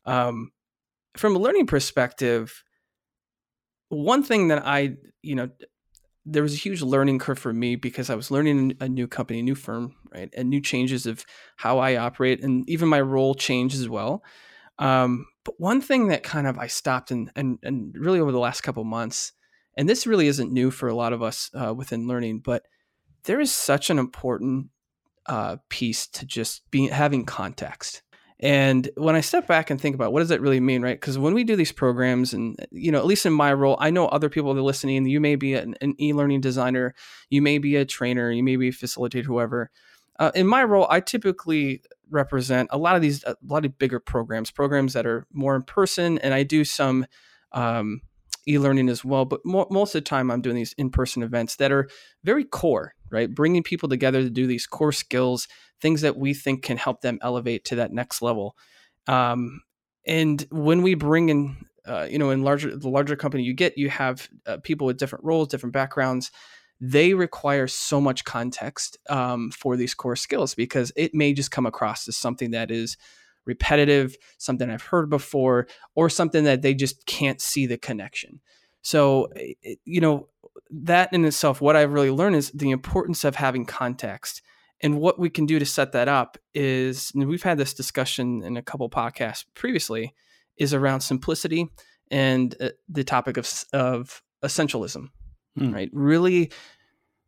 um, 0.07 0.51
from 1.17 1.37
a 1.37 1.39
learning 1.39 1.67
perspective, 1.67 2.65
one 3.91 4.23
thing 4.23 4.49
that 4.49 4.67
I 4.67 4.97
you 5.23 5.35
know 5.37 5.51
there 6.27 6.43
was 6.43 6.55
a 6.55 6.59
huge 6.59 6.83
learning 6.83 7.19
curve 7.19 7.39
for 7.39 7.53
me 7.53 7.77
because 7.77 8.11
I 8.11 8.15
was 8.15 8.31
learning 8.31 8.77
a 8.81 8.89
new 8.89 9.07
company, 9.07 9.43
new 9.43 9.55
firm, 9.55 9.95
right, 10.13 10.29
and 10.37 10.51
new 10.51 10.61
changes 10.61 11.07
of 11.07 11.25
how 11.57 11.79
I 11.79 11.97
operate, 11.97 12.43
and 12.43 12.69
even 12.69 12.89
my 12.89 13.01
role 13.01 13.35
changed 13.35 13.77
as 13.77 13.89
well. 13.89 14.23
Um, 14.79 15.27
but 15.45 15.59
one 15.59 15.81
thing 15.81 16.09
that 16.09 16.23
kind 16.23 16.47
of 16.47 16.59
I 16.59 16.67
stopped 16.67 17.11
and 17.11 17.31
and 17.37 17.59
and 17.63 17.95
really 17.99 18.21
over 18.21 18.33
the 18.33 18.39
last 18.39 18.63
couple 18.63 18.85
months, 18.85 19.33
and 19.77 19.89
this 19.89 20.07
really 20.07 20.27
isn't 20.27 20.53
new 20.53 20.71
for 20.71 20.89
a 20.89 20.95
lot 20.95 21.13
of 21.13 21.23
us 21.23 21.51
uh, 21.55 21.75
within 21.75 22.07
learning, 22.07 22.41
but 22.41 22.65
there 23.25 23.41
is 23.41 23.55
such 23.55 23.91
an 23.91 23.99
important 23.99 24.69
uh, 25.27 25.57
piece 25.69 26.07
to 26.09 26.27
just 26.27 26.71
being 26.71 26.89
having 26.89 27.25
context. 27.25 28.03
And 28.43 28.89
when 28.97 29.15
I 29.15 29.21
step 29.21 29.47
back 29.47 29.69
and 29.69 29.79
think 29.79 29.95
about 29.95 30.15
what 30.15 30.21
does 30.21 30.31
that 30.31 30.41
really 30.41 30.61
mean, 30.61 30.81
right? 30.81 30.99
Because 30.99 31.19
when 31.19 31.35
we 31.35 31.45
do 31.45 31.57
these 31.57 31.73
programs, 31.73 32.33
and 32.33 32.57
you 32.71 32.91
know, 32.91 32.99
at 32.99 33.05
least 33.05 33.27
in 33.27 33.35
my 33.35 33.53
role, 33.53 33.77
I 33.79 33.91
know 33.91 34.09
other 34.09 34.31
people 34.31 34.55
that 34.55 34.61
are 34.61 34.65
listening. 34.65 35.05
You 35.07 35.21
may 35.21 35.37
be 35.37 35.55
an, 35.55 35.75
an 35.83 35.95
e-learning 36.01 36.41
designer, 36.41 36.95
you 37.29 37.43
may 37.43 37.59
be 37.59 37.77
a 37.77 37.85
trainer, 37.85 38.31
you 38.31 38.43
may 38.43 38.57
be 38.57 38.69
a 38.69 38.73
facilitator, 38.73 39.27
whoever. 39.27 39.71
Uh, 40.19 40.31
in 40.35 40.47
my 40.47 40.65
role, 40.65 40.87
I 40.89 41.01
typically 41.01 41.83
represent 42.11 42.71
a 42.73 42.79
lot 42.79 42.97
of 42.97 43.03
these, 43.03 43.23
a 43.25 43.37
lot 43.47 43.67
of 43.67 43.79
bigger 43.79 44.01
programs, 44.01 44.51
programs 44.51 44.95
that 44.95 45.07
are 45.07 45.27
more 45.33 45.55
in 45.55 45.63
person, 45.63 46.19
and 46.19 46.33
I 46.33 46.43
do 46.43 46.65
some 46.65 47.07
um, 47.53 48.01
e-learning 48.49 48.89
as 48.89 49.05
well. 49.05 49.27
But 49.27 49.41
mo- 49.45 49.69
most 49.71 49.95
of 49.95 50.03
the 50.03 50.09
time, 50.09 50.31
I'm 50.31 50.41
doing 50.41 50.57
these 50.57 50.73
in-person 50.75 51.23
events 51.23 51.57
that 51.57 51.73
are 51.73 51.89
very 52.25 52.45
core, 52.45 52.95
right? 53.11 53.33
Bringing 53.33 53.63
people 53.63 53.89
together 53.89 54.23
to 54.23 54.31
do 54.31 54.47
these 54.47 54.67
core 54.67 54.93
skills, 54.93 55.49
things 55.81 56.01
that 56.03 56.17
we 56.17 56.35
think 56.35 56.63
can 56.63 56.77
help 56.77 57.01
them 57.01 57.19
elevate 57.23 57.65
to 57.67 57.77
that 57.77 57.93
next 57.93 58.23
level. 58.23 58.57
Um, 59.07 59.63
and 60.07 60.45
when 60.51 60.83
we 60.83 60.95
bring 60.95 61.29
in, 61.29 61.57
uh, 61.87 62.07
you 62.11 62.19
know, 62.19 62.31
in 62.31 62.43
larger 62.43 62.77
the 62.77 62.89
larger 62.89 63.17
company 63.17 63.43
you 63.43 63.55
get, 63.55 63.79
you 63.79 63.91
have 63.91 64.29
uh, 64.47 64.59
people 64.63 64.87
with 64.87 64.99
different 64.99 65.25
roles, 65.25 65.49
different 65.49 65.73
backgrounds. 65.73 66.31
They 66.81 67.13
require 67.13 67.67
so 67.67 68.01
much 68.01 68.25
context 68.25 68.97
um, 69.11 69.51
for 69.51 69.77
these 69.77 69.95
core 69.95 70.17
skills 70.17 70.55
because 70.55 70.93
it 70.97 71.15
may 71.15 71.35
just 71.35 71.51
come 71.51 71.67
across 71.67 72.09
as 72.09 72.17
something 72.17 72.53
that 72.53 72.71
is 72.71 72.97
repetitive, 73.45 74.17
something 74.39 74.71
I've 74.71 74.83
heard 74.83 75.11
before, 75.11 75.67
or 75.95 76.09
something 76.09 76.45
that 76.45 76.63
they 76.63 76.75
just 76.75 77.05
can't 77.07 77.41
see 77.41 77.67
the 77.67 77.79
connection. 77.79 78.41
So, 78.83 79.29
you 79.85 80.01
know, 80.01 80.29
that 80.71 81.13
in 81.13 81.25
itself, 81.25 81.61
what 81.61 81.77
I've 81.77 81.93
really 81.93 82.11
learned 82.11 82.37
is 82.37 82.51
the 82.53 82.71
importance 82.71 83.25
of 83.25 83.37
having 83.37 83.67
context. 83.67 84.43
And 84.83 84.99
what 84.99 85.19
we 85.19 85.29
can 85.29 85.45
do 85.45 85.59
to 85.59 85.67
set 85.67 85.93
that 85.93 86.09
up 86.09 86.39
is, 86.55 87.13
and 87.15 87.29
we've 87.29 87.43
had 87.43 87.59
this 87.59 87.75
discussion 87.75 88.43
in 88.43 88.57
a 88.57 88.63
couple 88.63 88.89
podcasts 88.89 89.45
previously, 89.55 90.15
is 90.57 90.73
around 90.73 91.01
simplicity 91.01 91.69
and 92.11 92.55
uh, 92.61 92.71
the 92.89 93.05
topic 93.05 93.37
of, 93.37 93.65
of 93.73 94.23
essentialism, 94.43 95.09
Hmm. 95.57 95.73
right? 95.73 95.91
Really 95.93 96.53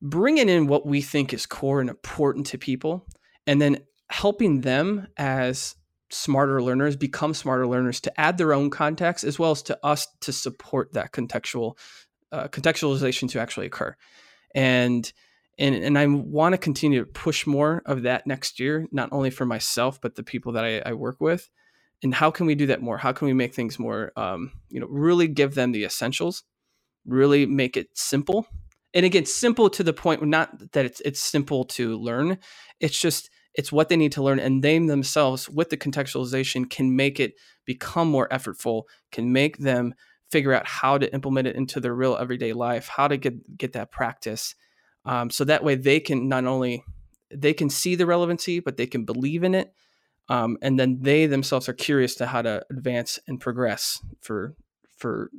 bringing 0.00 0.48
in 0.48 0.66
what 0.66 0.86
we 0.86 1.02
think 1.02 1.32
is 1.34 1.46
core 1.46 1.80
and 1.80 1.90
important 1.90 2.46
to 2.46 2.58
people, 2.58 3.06
and 3.46 3.60
then 3.60 3.78
helping 4.10 4.60
them 4.60 5.08
as 5.16 5.74
smarter 6.12 6.62
learners 6.62 6.96
become 6.96 7.34
smarter 7.34 7.66
learners 7.66 8.00
to 8.00 8.20
add 8.20 8.38
their 8.38 8.52
own 8.52 8.70
context 8.70 9.24
as 9.24 9.38
well 9.38 9.50
as 9.50 9.62
to 9.62 9.78
us 9.84 10.06
to 10.20 10.32
support 10.32 10.92
that 10.92 11.12
contextual 11.12 11.76
uh, 12.30 12.48
contextualization 12.48 13.28
to 13.28 13.40
actually 13.40 13.66
occur 13.66 13.96
and 14.54 15.12
and 15.58 15.74
and 15.74 15.98
I 15.98 16.06
want 16.06 16.54
to 16.54 16.58
continue 16.58 17.00
to 17.00 17.06
push 17.06 17.46
more 17.46 17.82
of 17.86 18.02
that 18.02 18.26
next 18.26 18.58
year, 18.58 18.86
not 18.90 19.10
only 19.12 19.30
for 19.30 19.44
myself 19.44 20.00
but 20.00 20.14
the 20.14 20.22
people 20.22 20.52
that 20.52 20.64
I, 20.64 20.78
I 20.80 20.92
work 20.94 21.20
with. 21.20 21.50
And 22.02 22.14
how 22.14 22.32
can 22.32 22.46
we 22.46 22.56
do 22.56 22.66
that 22.66 22.82
more? 22.82 22.98
How 22.98 23.12
can 23.12 23.28
we 23.28 23.32
make 23.32 23.54
things 23.54 23.78
more, 23.78 24.12
um, 24.16 24.50
you 24.70 24.80
know, 24.80 24.88
really 24.88 25.28
give 25.28 25.54
them 25.54 25.70
the 25.70 25.84
essentials, 25.84 26.42
really 27.06 27.46
make 27.46 27.76
it 27.76 27.90
simple, 27.94 28.48
and 28.94 29.06
again, 29.06 29.24
simple 29.24 29.70
to 29.70 29.82
the 29.82 29.92
point 29.92 30.22
not 30.26 30.72
that 30.72 30.84
it's 30.84 31.00
it's 31.00 31.20
simple 31.20 31.64
to 31.64 31.96
learn. 31.98 32.38
It's 32.80 32.98
just 32.98 33.30
it's 33.54 33.72
what 33.72 33.88
they 33.88 33.96
need 33.96 34.12
to 34.12 34.22
learn, 34.22 34.38
and 34.38 34.62
they 34.62 34.78
themselves, 34.78 35.48
with 35.48 35.70
the 35.70 35.76
contextualization, 35.76 36.68
can 36.70 36.96
make 36.96 37.20
it 37.20 37.34
become 37.64 38.08
more 38.08 38.28
effortful, 38.28 38.84
can 39.10 39.32
make 39.32 39.58
them 39.58 39.94
figure 40.30 40.54
out 40.54 40.66
how 40.66 40.96
to 40.96 41.12
implement 41.12 41.46
it 41.46 41.56
into 41.56 41.78
their 41.78 41.94
real 41.94 42.16
everyday 42.16 42.52
life, 42.54 42.88
how 42.88 43.06
to 43.08 43.16
get 43.16 43.58
get 43.58 43.74
that 43.74 43.92
practice, 43.92 44.54
um, 45.04 45.30
so 45.30 45.44
that 45.44 45.64
way 45.64 45.74
they 45.74 46.00
can 46.00 46.28
not 46.28 46.46
only 46.46 46.82
they 47.30 47.52
can 47.52 47.70
see 47.70 47.94
the 47.94 48.06
relevancy, 48.06 48.60
but 48.60 48.76
they 48.76 48.86
can 48.86 49.04
believe 49.04 49.44
in 49.44 49.54
it, 49.54 49.74
um, 50.28 50.56
and 50.62 50.78
then 50.78 50.98
they 51.02 51.26
themselves 51.26 51.68
are 51.68 51.74
curious 51.74 52.14
to 52.14 52.26
how 52.26 52.42
to 52.42 52.64
advance 52.70 53.18
and 53.26 53.40
progress 53.40 53.98
for 54.20 54.54
for 54.96 55.30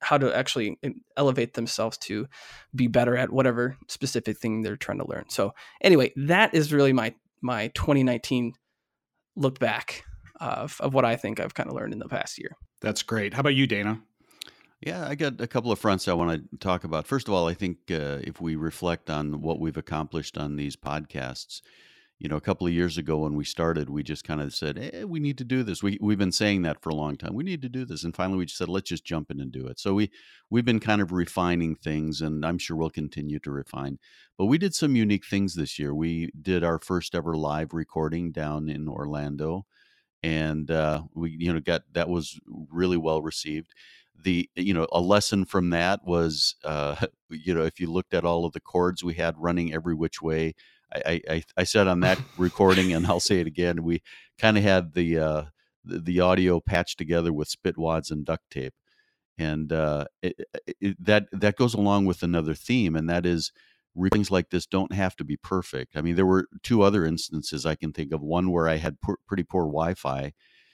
how 0.00 0.18
to 0.18 0.36
actually 0.36 0.78
elevate 1.16 1.54
themselves 1.54 1.96
to 1.96 2.26
be 2.74 2.86
better 2.86 3.16
at 3.16 3.32
whatever 3.32 3.76
specific 3.88 4.38
thing 4.38 4.60
they're 4.60 4.76
trying 4.76 4.98
to 4.98 5.08
learn. 5.08 5.24
So 5.28 5.54
anyway, 5.80 6.12
that 6.16 6.54
is 6.54 6.72
really 6.72 6.92
my 6.92 7.14
my 7.42 7.68
2019 7.68 8.54
look 9.36 9.58
back 9.58 10.04
of, 10.40 10.76
of 10.80 10.94
what 10.94 11.04
I 11.04 11.16
think 11.16 11.40
I've 11.40 11.54
kind 11.54 11.68
of 11.68 11.74
learned 11.74 11.92
in 11.92 11.98
the 11.98 12.08
past 12.08 12.38
year. 12.38 12.56
That's 12.80 13.02
great. 13.02 13.34
How 13.34 13.40
about 13.40 13.54
you, 13.54 13.66
Dana? 13.66 14.00
Yeah, 14.80 15.06
I 15.06 15.14
got 15.14 15.40
a 15.40 15.46
couple 15.46 15.70
of 15.70 15.78
fronts 15.78 16.08
I 16.08 16.14
want 16.14 16.50
to 16.50 16.56
talk 16.56 16.84
about. 16.84 17.06
First 17.06 17.28
of 17.28 17.34
all, 17.34 17.46
I 17.46 17.54
think 17.54 17.90
uh, 17.90 18.18
if 18.22 18.40
we 18.40 18.56
reflect 18.56 19.10
on 19.10 19.42
what 19.42 19.60
we've 19.60 19.76
accomplished 19.76 20.38
on 20.38 20.56
these 20.56 20.74
podcasts, 20.74 21.60
you 22.20 22.28
know, 22.28 22.36
a 22.36 22.40
couple 22.40 22.66
of 22.66 22.72
years 22.74 22.98
ago 22.98 23.16
when 23.16 23.34
we 23.34 23.44
started, 23.46 23.88
we 23.88 24.02
just 24.02 24.24
kind 24.24 24.42
of 24.42 24.52
said, 24.52 24.76
eh, 24.78 25.04
we 25.04 25.18
need 25.18 25.38
to 25.38 25.44
do 25.44 25.62
this. 25.62 25.82
We, 25.82 25.96
we've 26.02 26.18
been 26.18 26.30
saying 26.30 26.60
that 26.62 26.82
for 26.82 26.90
a 26.90 26.94
long 26.94 27.16
time. 27.16 27.32
We 27.32 27.44
need 27.44 27.62
to 27.62 27.68
do 27.70 27.86
this. 27.86 28.04
And 28.04 28.14
finally, 28.14 28.38
we 28.38 28.44
just 28.44 28.58
said, 28.58 28.68
let's 28.68 28.90
just 28.90 29.06
jump 29.06 29.30
in 29.30 29.40
and 29.40 29.50
do 29.50 29.66
it. 29.66 29.80
So 29.80 29.94
we, 29.94 30.10
we've 30.50 30.64
been 30.64 30.80
kind 30.80 31.00
of 31.00 31.12
refining 31.12 31.76
things, 31.76 32.20
and 32.20 32.44
I'm 32.44 32.58
sure 32.58 32.76
we'll 32.76 32.90
continue 32.90 33.38
to 33.38 33.50
refine. 33.50 33.98
But 34.36 34.46
we 34.46 34.58
did 34.58 34.74
some 34.74 34.96
unique 34.96 35.24
things 35.24 35.54
this 35.54 35.78
year. 35.78 35.94
We 35.94 36.30
did 36.40 36.62
our 36.62 36.78
first 36.78 37.14
ever 37.14 37.38
live 37.38 37.72
recording 37.72 38.32
down 38.32 38.68
in 38.68 38.86
Orlando. 38.86 39.64
And 40.22 40.70
uh, 40.70 41.04
we, 41.14 41.30
you 41.30 41.50
know, 41.50 41.60
got 41.60 41.84
that 41.92 42.10
was 42.10 42.38
really 42.70 42.98
well 42.98 43.22
received 43.22 43.72
the 44.22 44.50
you 44.54 44.74
know 44.74 44.86
a 44.92 45.00
lesson 45.00 45.46
from 45.46 45.70
that 45.70 46.00
was 46.04 46.54
uh, 46.64 46.94
you 47.30 47.54
know 47.54 47.62
if 47.62 47.80
you 47.80 47.90
looked 47.90 48.12
at 48.12 48.22
all 48.22 48.44
of 48.44 48.52
the 48.52 48.60
cords 48.60 49.02
we 49.02 49.14
had 49.14 49.34
running 49.38 49.72
every 49.72 49.94
which 49.94 50.20
way 50.20 50.54
I, 50.92 51.20
I, 51.28 51.42
I 51.56 51.64
said 51.64 51.86
on 51.86 52.00
that 52.00 52.18
recording, 52.38 52.92
and 52.92 53.06
I'll 53.06 53.20
say 53.20 53.40
it 53.40 53.46
again. 53.46 53.82
We 53.82 54.02
kind 54.38 54.56
of 54.58 54.64
had 54.64 54.94
the, 54.94 55.18
uh, 55.18 55.44
the, 55.84 56.00
the 56.00 56.20
audio 56.20 56.60
patched 56.60 56.98
together 56.98 57.32
with 57.32 57.48
spit 57.48 57.78
wads 57.78 58.10
and 58.10 58.24
duct 58.24 58.50
tape, 58.50 58.74
and 59.38 59.72
uh, 59.72 60.06
it, 60.22 60.40
it, 60.80 61.04
that 61.04 61.26
that 61.32 61.56
goes 61.56 61.74
along 61.74 62.06
with 62.06 62.22
another 62.22 62.54
theme, 62.54 62.94
and 62.94 63.08
that 63.08 63.24
is 63.24 63.52
things 64.12 64.30
like 64.30 64.50
this 64.50 64.66
don't 64.66 64.92
have 64.92 65.16
to 65.16 65.24
be 65.24 65.36
perfect. 65.36 65.96
I 65.96 66.02
mean, 66.02 66.16
there 66.16 66.26
were 66.26 66.46
two 66.62 66.82
other 66.82 67.04
instances 67.04 67.66
I 67.66 67.74
can 67.74 67.92
think 67.92 68.12
of. 68.12 68.20
One 68.20 68.50
where 68.50 68.68
I 68.68 68.76
had 68.76 68.96
pretty 69.26 69.42
poor 69.44 69.64
Wi-Fi, 69.64 70.32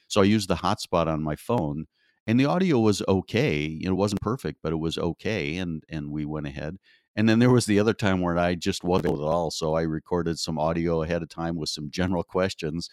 so 0.08 0.20
I 0.20 0.25
used 0.25 0.49
the 0.49 0.56
hotspot 0.56 1.06
on 1.06 1.23
my 1.23 1.37
phone, 1.37 1.87
and 2.26 2.38
the 2.38 2.46
audio 2.46 2.78
was 2.78 3.02
okay. 3.06 3.78
It 3.82 3.92
wasn't 3.92 4.20
perfect, 4.20 4.58
but 4.62 4.73
it 4.73 4.76
was 4.76 4.99
okay, 4.99 5.56
and 5.56 5.82
and 5.88 6.11
we 6.11 6.25
went 6.25 6.46
ahead. 6.46 6.76
And 7.16 7.28
then 7.28 7.38
there 7.38 7.50
was 7.50 7.66
the 7.66 7.80
other 7.80 7.94
time 7.94 8.20
where 8.20 8.38
I 8.38 8.54
just 8.54 8.85
wasn't 8.85 9.14
at 9.14 9.20
all. 9.20 9.50
So 9.50 9.75
I 9.75 9.82
recorded 9.82 10.38
some 10.38 10.58
audio 10.58 11.02
ahead 11.02 11.23
of 11.23 11.30
time 11.30 11.56
with 11.56 11.70
some 11.70 11.90
general 11.90 12.23
questions. 12.23 12.90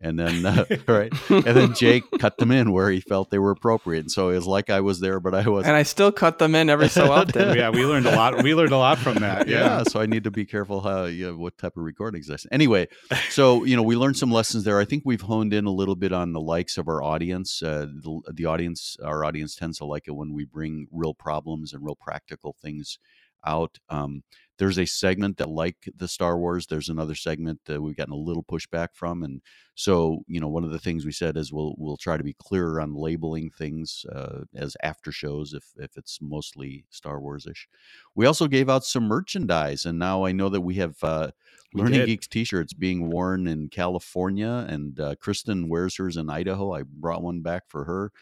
And 0.00 0.18
then, 0.18 0.44
uh, 0.44 0.64
right. 0.88 1.12
And 1.30 1.44
then 1.44 1.74
Jake 1.74 2.04
cut 2.20 2.36
them 2.38 2.50
in 2.50 2.72
where 2.72 2.90
he 2.90 3.00
felt 3.00 3.30
they 3.30 3.38
were 3.38 3.52
appropriate. 3.52 4.00
And 4.00 4.10
so 4.10 4.28
it 4.30 4.34
was 4.34 4.46
like 4.46 4.68
I 4.70 4.80
was 4.80 5.00
there, 5.00 5.18
but 5.18 5.34
I 5.34 5.48
was. 5.48 5.66
And 5.66 5.74
I 5.74 5.82
still 5.82 6.12
cut 6.12 6.38
them 6.38 6.54
in 6.54 6.68
every 6.68 6.88
so 6.88 7.10
often. 7.12 7.56
yeah, 7.56 7.70
we 7.70 7.84
learned 7.84 8.06
a 8.06 8.14
lot. 8.14 8.42
We 8.42 8.54
learned 8.54 8.72
a 8.72 8.78
lot 8.78 8.98
from 8.98 9.16
that. 9.16 9.48
Yeah. 9.48 9.58
yeah 9.58 9.82
so 9.84 10.00
I 10.00 10.06
need 10.06 10.24
to 10.24 10.30
be 10.30 10.44
careful 10.44 10.80
how, 10.80 11.04
you 11.04 11.28
know, 11.28 11.36
what 11.36 11.58
type 11.58 11.76
of 11.76 11.82
recordings 11.82 12.30
I 12.30 12.36
Anyway, 12.52 12.88
so, 13.30 13.64
you 13.64 13.76
know, 13.76 13.82
we 13.82 13.96
learned 13.96 14.16
some 14.16 14.30
lessons 14.30 14.64
there. 14.64 14.78
I 14.78 14.84
think 14.84 15.04
we've 15.06 15.22
honed 15.22 15.54
in 15.54 15.64
a 15.64 15.72
little 15.72 15.96
bit 15.96 16.12
on 16.12 16.32
the 16.32 16.40
likes 16.40 16.76
of 16.76 16.88
our 16.88 17.02
audience. 17.02 17.62
Uh, 17.62 17.86
the, 17.86 18.20
the 18.32 18.44
audience, 18.46 18.96
our 19.02 19.24
audience 19.24 19.54
tends 19.54 19.78
to 19.78 19.84
like 19.84 20.06
it 20.06 20.12
when 20.12 20.32
we 20.32 20.44
bring 20.44 20.86
real 20.92 21.14
problems 21.14 21.72
and 21.72 21.84
real 21.84 21.96
practical 21.96 22.56
things 22.60 22.98
out. 23.46 23.78
Um, 23.88 24.22
there's 24.58 24.78
a 24.78 24.86
segment 24.86 25.38
that 25.38 25.48
like 25.48 25.88
the 25.96 26.06
Star 26.06 26.38
Wars. 26.38 26.66
There's 26.66 26.88
another 26.88 27.14
segment 27.14 27.60
that 27.66 27.80
we've 27.80 27.96
gotten 27.96 28.12
a 28.12 28.16
little 28.16 28.44
pushback 28.44 28.88
from, 28.92 29.22
and 29.24 29.40
so 29.74 30.22
you 30.28 30.40
know 30.40 30.48
one 30.48 30.62
of 30.62 30.70
the 30.70 30.78
things 30.78 31.04
we 31.04 31.12
said 31.12 31.36
is 31.36 31.52
we'll 31.52 31.74
we'll 31.76 31.96
try 31.96 32.16
to 32.16 32.22
be 32.22 32.34
clearer 32.34 32.80
on 32.80 32.94
labeling 32.94 33.50
things 33.50 34.06
uh, 34.12 34.42
as 34.54 34.76
after 34.82 35.10
shows 35.10 35.54
if 35.54 35.64
if 35.76 35.96
it's 35.96 36.20
mostly 36.22 36.84
Star 36.90 37.20
Wars 37.20 37.46
ish. 37.46 37.68
We 38.14 38.26
also 38.26 38.46
gave 38.46 38.70
out 38.70 38.84
some 38.84 39.04
merchandise, 39.08 39.86
and 39.86 39.98
now 39.98 40.24
I 40.24 40.32
know 40.32 40.48
that 40.48 40.60
we 40.60 40.74
have. 40.76 40.96
Uh, 41.02 41.30
Learning 41.76 42.06
Geeks 42.06 42.28
T-shirts 42.28 42.72
being 42.72 43.10
worn 43.10 43.48
in 43.48 43.68
California, 43.68 44.64
and 44.68 45.00
uh, 45.00 45.16
Kristen 45.16 45.68
wears 45.68 45.96
hers 45.96 46.16
in 46.16 46.30
Idaho. 46.30 46.72
I 46.72 46.84
brought 46.84 47.20
one 47.20 47.40
back 47.40 47.64
for 47.66 47.82
her. 47.82 48.12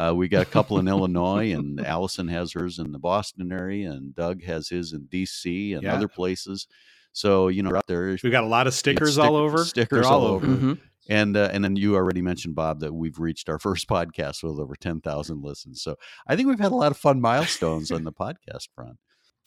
Uh, 0.00 0.14
we 0.14 0.28
got 0.28 0.42
a 0.42 0.46
couple 0.46 0.78
in 0.78 0.88
Illinois, 0.88 1.52
and 1.52 1.84
Allison 1.84 2.28
has 2.28 2.52
hers 2.52 2.78
in 2.78 2.92
the 2.92 2.98
Boston 2.98 3.52
area, 3.52 3.90
and 3.90 4.14
Doug 4.14 4.42
has 4.44 4.68
his 4.68 4.92
in 4.92 5.04
D.C. 5.06 5.74
and 5.74 5.82
yeah. 5.82 5.94
other 5.94 6.08
places. 6.08 6.66
So 7.12 7.48
you 7.48 7.62
know, 7.62 7.76
out 7.76 7.86
there, 7.86 8.16
we've 8.22 8.32
got 8.32 8.44
a 8.44 8.48
lot 8.48 8.66
of 8.66 8.72
stickers 8.72 9.14
stick, 9.14 9.24
all 9.24 9.36
over. 9.36 9.64
Stickers 9.64 10.06
all, 10.06 10.22
all, 10.22 10.26
over. 10.26 10.46
Mm-hmm. 10.46 10.72
And 11.08 11.36
uh, 11.36 11.50
and 11.52 11.62
then 11.62 11.76
you 11.76 11.96
already 11.96 12.22
mentioned 12.22 12.54
Bob 12.54 12.80
that 12.80 12.94
we've 12.94 13.18
reached 13.18 13.48
our 13.50 13.58
first 13.58 13.88
podcast 13.90 14.42
with 14.42 14.58
over 14.58 14.74
ten 14.74 15.00
thousand 15.00 15.42
listens. 15.42 15.82
So 15.82 15.96
I 16.26 16.34
think 16.34 16.48
we've 16.48 16.60
had 16.60 16.72
a 16.72 16.76
lot 16.76 16.92
of 16.92 16.96
fun 16.96 17.20
milestones 17.20 17.90
on 17.90 18.04
the 18.04 18.12
podcast 18.12 18.68
front. 18.74 18.96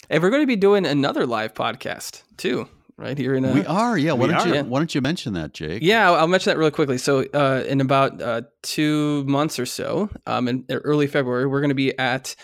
And 0.09 0.21
we're 0.21 0.29
going 0.29 0.43
to 0.43 0.47
be 0.47 0.57
doing 0.57 0.85
another 0.85 1.25
live 1.25 1.53
podcast 1.53 2.23
too 2.37 2.67
right 2.97 3.17
here 3.17 3.35
in 3.35 3.45
a, 3.45 3.53
we 3.53 3.65
are 3.65 3.97
yeah. 3.97 4.13
Why 4.13 4.27
don't 4.27 4.47
are. 4.47 4.55
you 4.55 4.63
why 4.63 4.79
don't 4.79 4.93
you 4.93 5.01
mention 5.01 5.33
that 5.33 5.53
jake? 5.53 5.81
Yeah 5.81 6.11
i'll, 6.11 6.27
mention 6.27 6.51
that 6.51 6.57
really 6.57 6.71
quickly. 6.71 6.97
So 6.97 7.25
uh, 7.33 7.63
in 7.67 7.81
about 7.81 8.21
uh, 8.21 8.41
two 8.61 9.23
months 9.25 9.59
or 9.59 9.65
so 9.65 10.09
um, 10.25 10.47
in 10.47 10.65
early 10.69 11.07
february 11.07 11.47
we're 11.47 11.61
going 11.61 11.69
to 11.69 11.75
be 11.75 11.97
at 11.97 12.35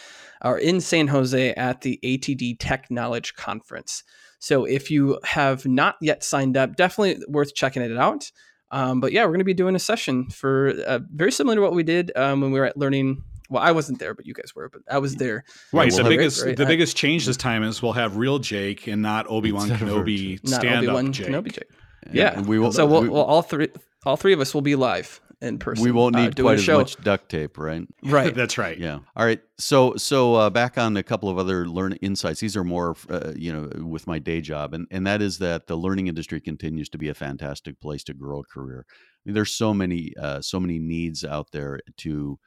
or 0.43 0.57
in 0.57 0.81
san 0.81 1.07
jose 1.07 1.53
at 1.53 1.81
the 1.81 1.99
atd 2.03 2.57
TechKnowledge 2.57 3.35
conference. 3.35 4.03
So 4.39 4.65
if 4.65 4.89
you 4.89 5.19
have 5.23 5.65
not 5.65 5.95
yet 6.01 6.23
signed 6.23 6.57
up 6.57 6.75
definitely 6.75 7.23
worth 7.27 7.53
checking 7.55 7.81
it 7.81 7.97
out. 7.97 8.31
Um, 8.71 8.99
but 8.99 9.11
yeah 9.11 9.23
we're 9.23 9.31
going 9.31 9.39
to 9.39 9.45
be 9.45 9.53
doing 9.55 9.75
a 9.75 9.79
session 9.79 10.29
for 10.29 10.73
uh, 10.85 10.99
very 11.11 11.31
similar 11.31 11.55
to 11.55 11.61
what 11.61 11.73
we 11.73 11.83
did 11.83 12.11
um, 12.15 12.41
when 12.41 12.51
we 12.51 12.59
were 12.59 12.67
at 12.67 12.77
learning 12.77 13.23
well, 13.49 13.63
I 13.63 13.71
wasn't 13.71 13.99
there, 13.99 14.13
but 14.13 14.25
you 14.25 14.33
guys 14.33 14.55
were. 14.55 14.69
But 14.69 14.81
I 14.89 14.99
was 14.99 15.15
there. 15.15 15.43
Right. 15.73 15.91
the 15.91 16.03
biggest 16.03 16.45
right? 16.45 16.55
the 16.55 16.65
biggest 16.65 16.95
change 16.95 17.25
this 17.25 17.37
time 17.37 17.63
is 17.63 17.81
we'll 17.81 17.93
have 17.93 18.17
real 18.17 18.39
Jake 18.39 18.87
and 18.87 19.01
not 19.01 19.25
Obi 19.29 19.51
Wan 19.51 19.69
Kenobi 19.69 20.39
stand 20.47 20.87
up 20.87 21.11
Jake. 21.11 21.27
Kenobi 21.27 21.51
Jake. 21.51 21.69
Yeah. 22.11 22.35
yeah. 22.35 22.41
We 22.41 22.59
will. 22.59 22.71
So 22.71 22.85
we'll, 22.85 23.01
we, 23.01 23.09
will 23.09 23.23
all 23.23 23.41
three 23.41 23.69
all 24.05 24.15
three 24.15 24.33
of 24.33 24.39
us 24.39 24.53
will 24.53 24.61
be 24.61 24.75
live 24.75 25.19
in 25.41 25.57
person. 25.57 25.83
We 25.83 25.91
won't 25.91 26.15
uh, 26.15 26.21
need 26.21 26.39
uh, 26.39 26.43
quite 26.43 26.59
as 26.59 26.67
much 26.67 27.01
duct 27.03 27.29
tape, 27.29 27.57
right? 27.57 27.87
Right. 28.03 28.33
That's 28.33 28.57
right. 28.57 28.77
Yeah. 28.77 28.99
All 29.15 29.25
right. 29.25 29.41
So 29.57 29.95
so 29.95 30.35
uh, 30.35 30.49
back 30.49 30.77
on 30.77 30.97
a 30.97 31.03
couple 31.03 31.29
of 31.29 31.37
other 31.37 31.67
learn 31.67 31.93
insights. 31.93 32.39
These 32.39 32.55
are 32.55 32.63
more, 32.63 32.95
uh, 33.09 33.33
you 33.35 33.51
know, 33.53 33.85
with 33.85 34.07
my 34.07 34.19
day 34.19 34.41
job, 34.41 34.73
and 34.73 34.87
and 34.91 35.05
that 35.07 35.21
is 35.21 35.39
that 35.39 35.67
the 35.67 35.75
learning 35.75 36.07
industry 36.07 36.39
continues 36.39 36.89
to 36.89 36.97
be 36.97 37.09
a 37.09 37.13
fantastic 37.13 37.79
place 37.79 38.03
to 38.05 38.13
grow 38.13 38.41
a 38.41 38.43
career. 38.43 38.85
I 38.89 38.93
mean, 39.25 39.33
there's 39.33 39.53
so 39.53 39.73
many 39.73 40.13
uh, 40.19 40.41
so 40.41 40.59
many 40.59 40.79
needs 40.79 41.23
out 41.23 41.51
there 41.51 41.79
to 41.97 42.39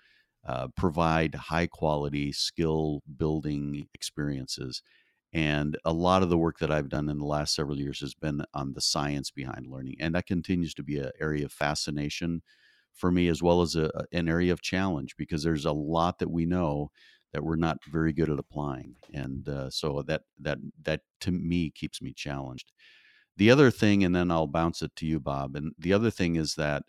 uh, 0.46 0.68
provide 0.76 1.34
high 1.34 1.66
quality 1.66 2.32
skill 2.32 3.02
building 3.16 3.86
experiences. 3.94 4.82
And 5.32 5.78
a 5.84 5.92
lot 5.92 6.22
of 6.22 6.28
the 6.28 6.36
work 6.36 6.58
that 6.58 6.70
I've 6.70 6.90
done 6.90 7.08
in 7.08 7.18
the 7.18 7.24
last 7.24 7.54
several 7.54 7.78
years 7.78 8.00
has 8.00 8.14
been 8.14 8.44
on 8.52 8.74
the 8.74 8.80
science 8.80 9.30
behind 9.30 9.66
learning. 9.66 9.96
And 9.98 10.14
that 10.14 10.26
continues 10.26 10.74
to 10.74 10.82
be 10.82 10.98
an 10.98 11.10
area 11.20 11.46
of 11.46 11.52
fascination 11.52 12.42
for 12.92 13.10
me, 13.10 13.28
as 13.28 13.42
well 13.42 13.62
as 13.62 13.74
a, 13.74 13.90
an 14.12 14.28
area 14.28 14.52
of 14.52 14.60
challenge, 14.60 15.16
because 15.16 15.42
there's 15.42 15.64
a 15.64 15.72
lot 15.72 16.18
that 16.18 16.30
we 16.30 16.44
know 16.44 16.90
that 17.32 17.42
we're 17.42 17.56
not 17.56 17.78
very 17.90 18.12
good 18.12 18.28
at 18.28 18.38
applying. 18.38 18.94
And 19.14 19.48
uh, 19.48 19.70
so 19.70 20.02
that, 20.06 20.22
that, 20.40 20.58
that 20.82 21.00
to 21.20 21.30
me 21.30 21.70
keeps 21.70 22.02
me 22.02 22.12
challenged. 22.12 22.70
The 23.38 23.50
other 23.50 23.70
thing, 23.70 24.04
and 24.04 24.14
then 24.14 24.30
I'll 24.30 24.46
bounce 24.46 24.82
it 24.82 24.94
to 24.96 25.06
you, 25.06 25.18
Bob. 25.18 25.56
And 25.56 25.72
the 25.78 25.94
other 25.94 26.10
thing 26.10 26.36
is 26.36 26.56
that 26.56 26.82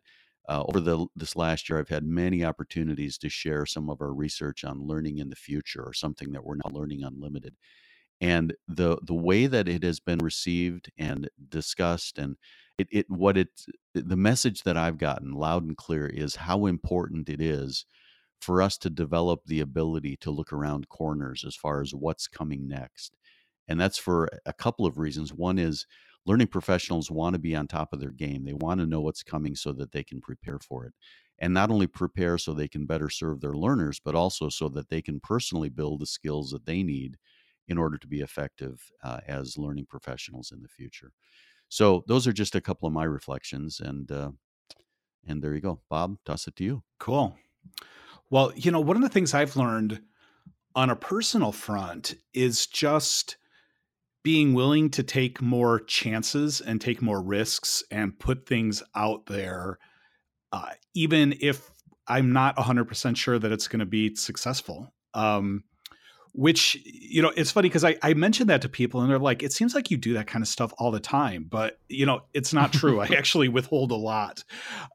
uh, 0.50 0.64
over 0.68 0.80
the 0.80 1.06
this 1.16 1.36
last 1.36 1.70
year, 1.70 1.80
I've 1.80 1.90
had 1.90 2.04
many 2.06 2.44
opportunities 2.44 3.18
to 3.20 3.30
share 3.30 3.66
some 3.66 3.90
of 3.90 4.02
our 4.02 4.14
research 4.14 4.64
on 4.64 4.88
learning 4.88 5.20
in 5.20 5.30
the 5.30 5.36
future, 5.36 5.84
or 5.84 5.94
something 5.94 6.32
that 6.32 6.44
we're 6.44 6.56
now 6.56 6.72
learning 6.72 7.04
unlimited. 7.04 7.56
And 8.22 8.54
the 8.68 8.98
the 9.04 9.14
way 9.14 9.48
that 9.48 9.68
it 9.68 9.84
has 9.84 10.00
been 10.00 10.20
received 10.20 10.92
and 10.98 11.30
discussed, 11.50 12.18
and 12.18 12.38
it, 12.78 12.88
it 12.92 13.06
what 13.10 13.38
it 13.38 13.50
the 13.94 14.18
message 14.18 14.64
that 14.64 14.78
I've 14.78 14.98
gotten 14.98 15.34
loud 15.34 15.64
and 15.64 15.78
clear 15.78 16.08
is 16.08 16.36
how 16.36 16.66
important 16.66 17.30
it 17.30 17.42
is 17.42 17.86
for 18.42 18.62
us 18.62 18.78
to 18.80 18.90
develop 18.90 19.42
the 19.46 19.62
ability 19.62 20.18
to 20.18 20.32
look 20.32 20.52
around 20.52 20.90
corners 20.90 21.46
as 21.48 21.56
far 21.56 21.82
as 21.82 21.94
what's 21.94 22.28
coming 22.28 22.68
next. 22.68 23.16
And 23.70 23.80
that's 23.80 23.98
for 23.98 24.30
a 24.46 24.52
couple 24.52 24.86
of 24.86 24.98
reasons. 24.98 25.34
One 25.34 25.58
is 25.58 25.86
learning 26.26 26.48
professionals 26.48 27.12
want 27.12 27.34
to 27.34 27.40
be 27.40 27.56
on 27.56 27.68
top 27.68 27.94
of 27.94 28.00
their 28.00 28.12
game. 28.12 28.46
They 28.46 28.54
want 28.54 28.80
to 28.80 28.86
know 28.86 29.02
what's 29.02 29.24
coming 29.24 29.56
so 29.56 29.74
that 29.74 29.92
they 29.92 30.04
can 30.04 30.22
prepare 30.22 30.60
for 30.60 30.86
it. 30.86 30.94
And 31.40 31.54
not 31.54 31.72
only 31.72 31.88
prepare 31.88 32.38
so 32.38 32.54
they 32.54 32.68
can 32.68 32.86
better 32.86 33.10
serve 33.10 33.42
their 33.42 33.54
learners, 33.54 34.00
but 34.00 34.16
also 34.16 34.50
so 34.50 34.70
that 34.70 34.90
they 34.90 35.02
can 35.02 35.20
personally 35.20 35.70
build 35.70 36.00
the 36.00 36.06
skills 36.06 36.52
that 36.52 36.66
they 36.66 36.84
need 36.84 37.18
in 37.68 37.78
order 37.78 37.98
to 37.98 38.08
be 38.08 38.22
effective 38.22 38.92
uh, 39.04 39.20
as 39.28 39.58
learning 39.58 39.88
professionals 39.88 40.52
in 40.52 40.62
the 40.62 40.68
future. 40.68 41.12
So 41.70 42.04
those 42.08 42.28
are 42.28 42.34
just 42.34 42.56
a 42.56 42.62
couple 42.62 42.88
of 42.88 42.94
my 42.94 43.04
reflections, 43.04 43.80
and 43.80 44.12
uh, 44.12 44.32
and 45.26 45.42
there 45.42 45.56
you 45.56 45.62
go, 45.62 45.82
Bob. 45.90 46.18
Toss 46.26 46.48
it 46.48 46.56
to 46.58 46.64
you. 46.64 46.84
Cool. 47.00 47.36
Well, 48.30 48.52
you 48.56 48.72
know, 48.72 48.80
one 48.80 48.96
of 48.96 49.02
the 49.02 49.10
things 49.10 49.34
I've 49.34 49.56
learned 49.56 50.02
on 50.76 50.90
a 50.90 50.96
personal 50.96 51.52
front 51.52 52.16
is 52.34 52.68
just 52.68 53.38
being 54.24 54.54
willing 54.54 54.90
to 54.90 55.04
take 55.04 55.42
more 55.42 55.82
chances 55.82 56.62
and 56.62 56.80
take 56.80 57.02
more 57.02 57.22
risks 57.22 57.84
and 57.92 58.18
put 58.18 58.48
things 58.48 58.82
out 58.96 59.26
there, 59.26 59.78
uh, 60.52 60.72
even 60.96 61.36
if 61.42 61.70
I'm 62.08 62.32
not 62.32 62.56
100% 62.56 63.18
sure 63.18 63.38
that 63.38 63.52
it's 63.52 63.68
going 63.68 63.82
to 63.82 63.86
be 63.86 64.16
successful. 64.16 64.94
Um, 65.14 65.64
which 66.34 66.82
you 66.86 67.22
know 67.22 67.32
it's 67.38 67.52
funny 67.52 67.70
because 67.70 67.84
I, 67.84 67.96
I 68.02 68.16
mentioned 68.16 68.50
that 68.50 68.64
to 68.64 68.70
people 68.70 69.02
and 69.02 69.10
they're 69.10 69.20
like 69.20 69.44
it 69.44 69.54
seems 69.54 69.76
like 69.76 69.92
you 69.92 69.98
do 69.98 70.14
that 70.16 70.26
kind 70.26 70.42
of 70.42 70.48
stuff 70.48 70.74
all 70.80 70.90
the 70.90 71.00
time 71.00 71.46
but 71.48 71.80
you 71.90 72.08
know 72.08 72.24
it's 72.34 72.54
not 72.54 72.74
true 72.74 73.00
i 73.02 73.06
actually 73.18 73.50
withhold 73.50 73.92
a 73.92 73.96
lot 73.96 74.44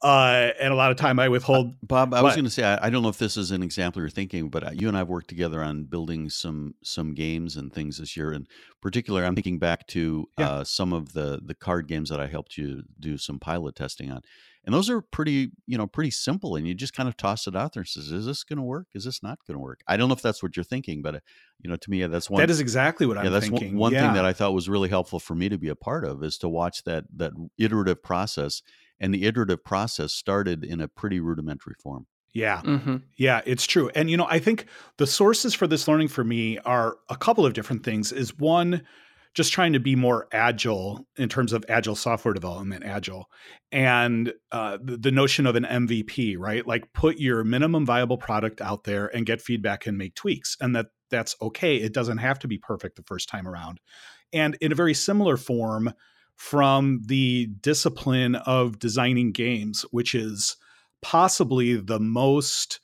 uh, 0.03 0.51
and 0.61 0.73
a 0.73 0.77
lot 0.77 0.91
of 0.91 0.97
time 0.97 1.21
i 1.21 1.29
withhold 1.29 1.69
uh, 1.69 1.75
bob 1.83 2.13
i 2.13 2.21
was 2.21 2.35
going 2.35 2.45
to 2.45 2.51
say 2.51 2.65
I, 2.65 2.87
I, 2.87 2.91
don't 2.91 3.03
know 3.03 3.09
if 3.09 3.19
this 3.19 3.37
is 3.37 3.53
an 3.53 3.63
example 3.63 4.03
you're 4.03 4.11
thinking 4.11 4.49
but 4.49 4.65
uh, 4.65 4.71
you 4.73 4.89
and 4.89 4.99
i've 4.99 5.09
worked 5.09 5.29
together 5.29 5.63
on 5.63 5.85
building 5.85 6.29
some 6.29 6.75
some 6.83 7.15
games 7.15 7.57
and 7.57 7.73
things 7.73 7.99
this 7.99 8.17
year 8.17 8.33
in 8.33 8.49
particular 8.81 9.25
i'm 9.25 9.37
thinking 9.37 9.61
back 9.61 9.87
to 9.89 10.29
yeah. 10.39 10.51
uh, 10.51 10.65
some 10.65 10.93
of 10.93 11.13
the 11.13 11.41
the 11.45 11.55
card 11.55 11.87
games 11.87 12.11
that 12.11 12.19
i 12.19 12.27
helped 12.27 12.59
you 12.59 12.83
do 12.99 13.17
some 13.17 13.39
pilot 13.39 13.77
testing 13.77 14.11
on 14.11 14.23
and 14.65 14.75
those 14.75 14.91
are 14.91 15.01
pretty 15.01 15.51
you 15.67 15.79
know 15.79 15.87
pretty 15.87 16.11
simple 16.11 16.57
and 16.57 16.67
you 16.67 16.75
just 16.75 16.95
kind 16.95 17.09
of 17.09 17.17
toss 17.17 17.47
it 17.47 17.57
out 17.57 17.73
there 17.73 17.81
and 17.81 17.89
says 17.89 18.11
is 18.11 18.27
this 18.27 18.45
going 18.45 18.57
to 18.57 18.63
work 18.63 18.87
is 18.95 19.05
this 19.05 19.23
not 19.23 19.39
going 19.47 19.55
to 19.55 19.61
work 19.61 19.81
i 19.87 19.97
don't 19.97 20.09
know 20.09 20.15
if 20.15 20.23
that's 20.23 20.43
what 20.43 20.57
you're 20.57 20.65
thinking 20.65 21.03
but 21.03 21.17
uh, 21.17 21.21
you 21.61 21.71
know 21.71 21.77
to 21.77 21.91
me 21.91 22.05
that's 22.07 22.31
one 22.31 22.41
that 22.41 22.51
is 22.51 22.61
exactly 22.61 23.07
what 23.07 23.17
yeah, 23.17 23.25
i'm 23.25 23.33
that's 23.33 23.49
thinking 23.49 23.75
one, 23.75 23.79
one 23.79 23.93
yeah. 23.93 24.07
thing 24.07 24.15
that 24.15 24.25
i 24.25 24.33
thought 24.33 24.55
was 24.55 24.69
really 24.69 24.89
helpful 24.89 25.19
for 25.19 25.35
me 25.35 25.49
to 25.49 25.59
be 25.59 25.69
a 25.69 25.77
part 25.77 26.05
of 26.05 26.23
is 26.23 26.39
to 26.39 26.49
watch 26.49 26.85
that 26.85 27.05
that 27.15 27.33
iterative 27.59 28.03
process 28.03 28.63
and 29.01 29.15
the 29.15 29.25
iterative 29.25 29.65
process 29.65 30.13
started 30.13 30.65
in 30.65 30.81
a 30.81 30.89
pretty 30.89 31.21
rudimentary 31.21 31.75
form 31.83 32.07
yeah. 32.35 32.61
Mm-hmm. 32.63 32.97
Yeah, 33.17 33.41
it's 33.47 33.67
true. 33.67 33.91
And 33.95 34.11
you 34.11 34.17
know, 34.17 34.27
I 34.29 34.39
think 34.39 34.67
the 34.99 35.07
sources 35.07 35.55
for 35.55 35.67
this 35.67 35.89
learning 35.89 36.09
for 36.09 36.23
me 36.23 36.59
are 36.59 36.99
a 37.09 37.17
couple 37.17 37.45
of 37.45 37.53
different 37.55 37.85
things. 37.85 38.13
Is 38.13 38.39
one 38.39 38.83
just 39.35 39.53
trying 39.53 39.73
to 39.73 39.81
be 39.81 39.95
more 39.95 40.27
agile 40.33 41.07
in 41.17 41.29
terms 41.29 41.53
of 41.53 41.65
agile 41.69 41.95
software 41.95 42.35
development, 42.35 42.85
agile, 42.85 43.31
and 43.71 44.33
uh, 44.53 44.79
the, 44.83 44.97
the, 44.97 45.11
notion 45.11 45.47
of 45.47 45.57
an 45.57 45.65
MVP, 45.65 46.37
right? 46.39 46.67
Like 46.67 46.93
put 46.93 47.19
your 47.19 47.45
minimum 47.45 47.87
viable 47.87 48.19
product 48.19 48.61
out 48.61 48.85
there 48.85 49.07
and 49.15 49.27
get 49.27 49.41
feedback 49.41 49.87
and 49.87 49.99
make 49.99 50.15
tweaks, 50.15 50.57
and 50.61 50.75
that 50.75 50.87
that's 51.11 51.37
okay. 51.41 51.77
It 51.77 51.93
doesn't 51.93 52.19
have 52.19 52.39
to 52.41 52.49
be 52.49 52.59
perfect 52.59 52.97
the 52.97 53.03
first 53.03 53.29
time 53.29 53.47
around. 53.47 53.81
And 54.33 54.57
in 54.61 54.73
a 54.73 54.77
very 54.77 54.95
similar 54.95 55.37
form, 55.37 55.93
from 56.37 57.01
the 57.07 57.47
discipline 57.61 58.37
of 58.37 58.79
designing 58.79 59.33
games, 59.33 59.83
which 59.91 60.15
is 60.15 60.57
possibly 61.03 61.77
the 61.77 61.99
most, 61.99 62.79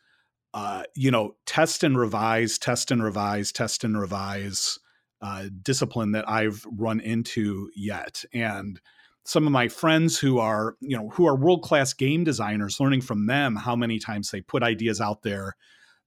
uh, 0.53 0.83
you 0.97 1.11
know, 1.11 1.37
test 1.47 1.85
and 1.85 1.97
revise, 1.97 2.59
test 2.59 2.91
and 2.91 3.03
revise, 3.03 3.53
test 3.53 3.85
and 3.85 3.99
revise 3.99 4.79
uh, 5.23 5.47
discipline 5.63 6.13
that 6.13 6.29
I've 6.29 6.65
run 6.71 7.01
into 7.01 7.71
yet. 7.75 8.25
And 8.33 8.81
some 9.25 9.47
of 9.47 9.53
my 9.53 9.69
friends 9.69 10.19
who 10.19 10.39
are, 10.39 10.77
you 10.81 10.97
know, 10.97 11.09
who 11.11 11.27
are 11.27 11.37
world 11.37 11.63
class 11.63 11.95
game 11.95 12.25
designers, 12.25 12.79
learning 12.79 13.01
from 13.01 13.27
them 13.27 13.57
how 13.57 13.75
many 13.75 13.99
times 13.99 14.31
they 14.31 14.41
put 14.41 14.63
ideas 14.63 15.01
out 15.01 15.23
there 15.23 15.57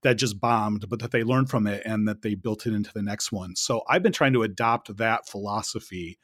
that 0.03 0.15
just 0.15 0.39
bombed, 0.39 0.85
but 0.89 0.99
that 0.99 1.11
they 1.11 1.23
learned 1.23 1.49
from 1.49 1.65
it 1.65 1.81
and 1.85 2.07
that 2.07 2.21
they 2.21 2.35
built 2.35 2.67
it 2.67 2.73
into 2.73 2.91
the 2.93 3.01
next 3.01 3.31
one. 3.31 3.55
So 3.55 3.81
I've 3.89 4.03
been 4.03 4.11
trying 4.11 4.33
to 4.33 4.43
adopt 4.43 4.95
that 4.97 5.27
philosophy 5.27 6.19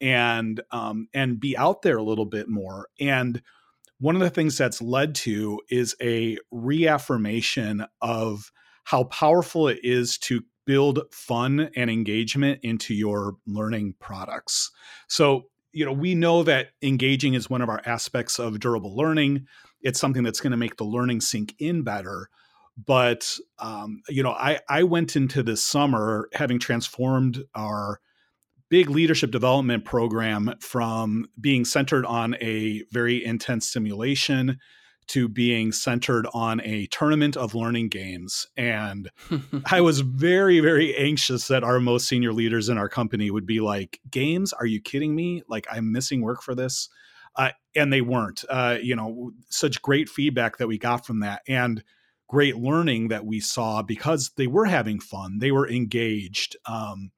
and 0.00 0.60
um, 0.72 1.08
and 1.14 1.38
be 1.38 1.56
out 1.56 1.82
there 1.82 1.96
a 1.96 2.02
little 2.02 2.26
bit 2.26 2.48
more. 2.48 2.88
And 2.98 3.40
one 4.00 4.16
of 4.16 4.20
the 4.20 4.30
things 4.30 4.58
that's 4.58 4.82
led 4.82 5.14
to 5.16 5.60
is 5.70 5.94
a 6.02 6.36
reaffirmation 6.50 7.86
of 8.00 8.50
how 8.84 9.04
powerful 9.04 9.68
it 9.68 9.78
is 9.82 10.18
to 10.18 10.42
build 10.66 11.00
fun 11.12 11.70
and 11.76 11.90
engagement 11.90 12.60
into 12.62 12.94
your 12.94 13.36
learning 13.46 13.94
products. 14.00 14.70
So, 15.08 15.44
you 15.72 15.84
know, 15.84 15.92
we 15.92 16.14
know 16.14 16.42
that 16.44 16.68
engaging 16.82 17.34
is 17.34 17.50
one 17.50 17.62
of 17.62 17.68
our 17.68 17.82
aspects 17.84 18.38
of 18.38 18.60
durable 18.60 18.96
learning. 18.96 19.46
It's 19.82 20.00
something 20.00 20.22
that's 20.22 20.40
going 20.40 20.52
to 20.52 20.56
make 20.56 20.76
the 20.76 20.84
learning 20.84 21.20
sink 21.20 21.54
in 21.58 21.82
better. 21.82 22.28
But, 22.76 23.36
um, 23.58 24.02
you 24.08 24.22
know, 24.22 24.32
I, 24.32 24.60
I 24.68 24.82
went 24.82 25.16
into 25.16 25.42
this 25.42 25.64
summer 25.64 26.28
having 26.32 26.58
transformed 26.58 27.44
our 27.54 28.00
big 28.68 28.90
leadership 28.90 29.30
development 29.30 29.84
program 29.84 30.54
from 30.60 31.26
being 31.40 31.64
centered 31.64 32.04
on 32.06 32.34
a 32.40 32.82
very 32.90 33.24
intense 33.24 33.70
simulation 33.70 34.58
to 35.08 35.28
being 35.28 35.72
centered 35.72 36.26
on 36.32 36.60
a 36.62 36.86
tournament 36.86 37.36
of 37.36 37.54
learning 37.54 37.88
games. 37.88 38.46
And 38.56 39.10
I 39.70 39.80
was 39.80 40.00
very, 40.00 40.60
very 40.60 40.96
anxious 40.96 41.48
that 41.48 41.64
our 41.64 41.80
most 41.80 42.08
senior 42.08 42.32
leaders 42.32 42.68
in 42.68 42.78
our 42.78 42.88
company 42.88 43.30
would 43.30 43.46
be 43.46 43.60
like, 43.60 44.00
Games? 44.10 44.52
Are 44.52 44.66
you 44.66 44.80
kidding 44.80 45.14
me? 45.14 45.42
Like, 45.48 45.66
I'm 45.70 45.92
missing 45.92 46.22
work 46.22 46.42
for 46.42 46.54
this. 46.54 46.88
Uh, 47.36 47.50
and 47.74 47.92
they 47.92 48.00
weren't. 48.00 48.44
Uh, 48.48 48.78
you 48.80 48.94
know, 48.94 49.32
such 49.48 49.82
great 49.82 50.08
feedback 50.08 50.58
that 50.58 50.68
we 50.68 50.78
got 50.78 51.04
from 51.04 51.20
that. 51.20 51.42
And 51.48 51.82
great 52.28 52.56
learning 52.56 53.08
that 53.08 53.24
we 53.24 53.40
saw 53.40 53.82
because 53.82 54.30
they 54.36 54.46
were 54.46 54.64
having 54.64 55.00
fun, 55.00 55.38
they 55.38 55.52
were 55.52 55.68
engaged. 55.68 56.56
Um, 56.66 57.10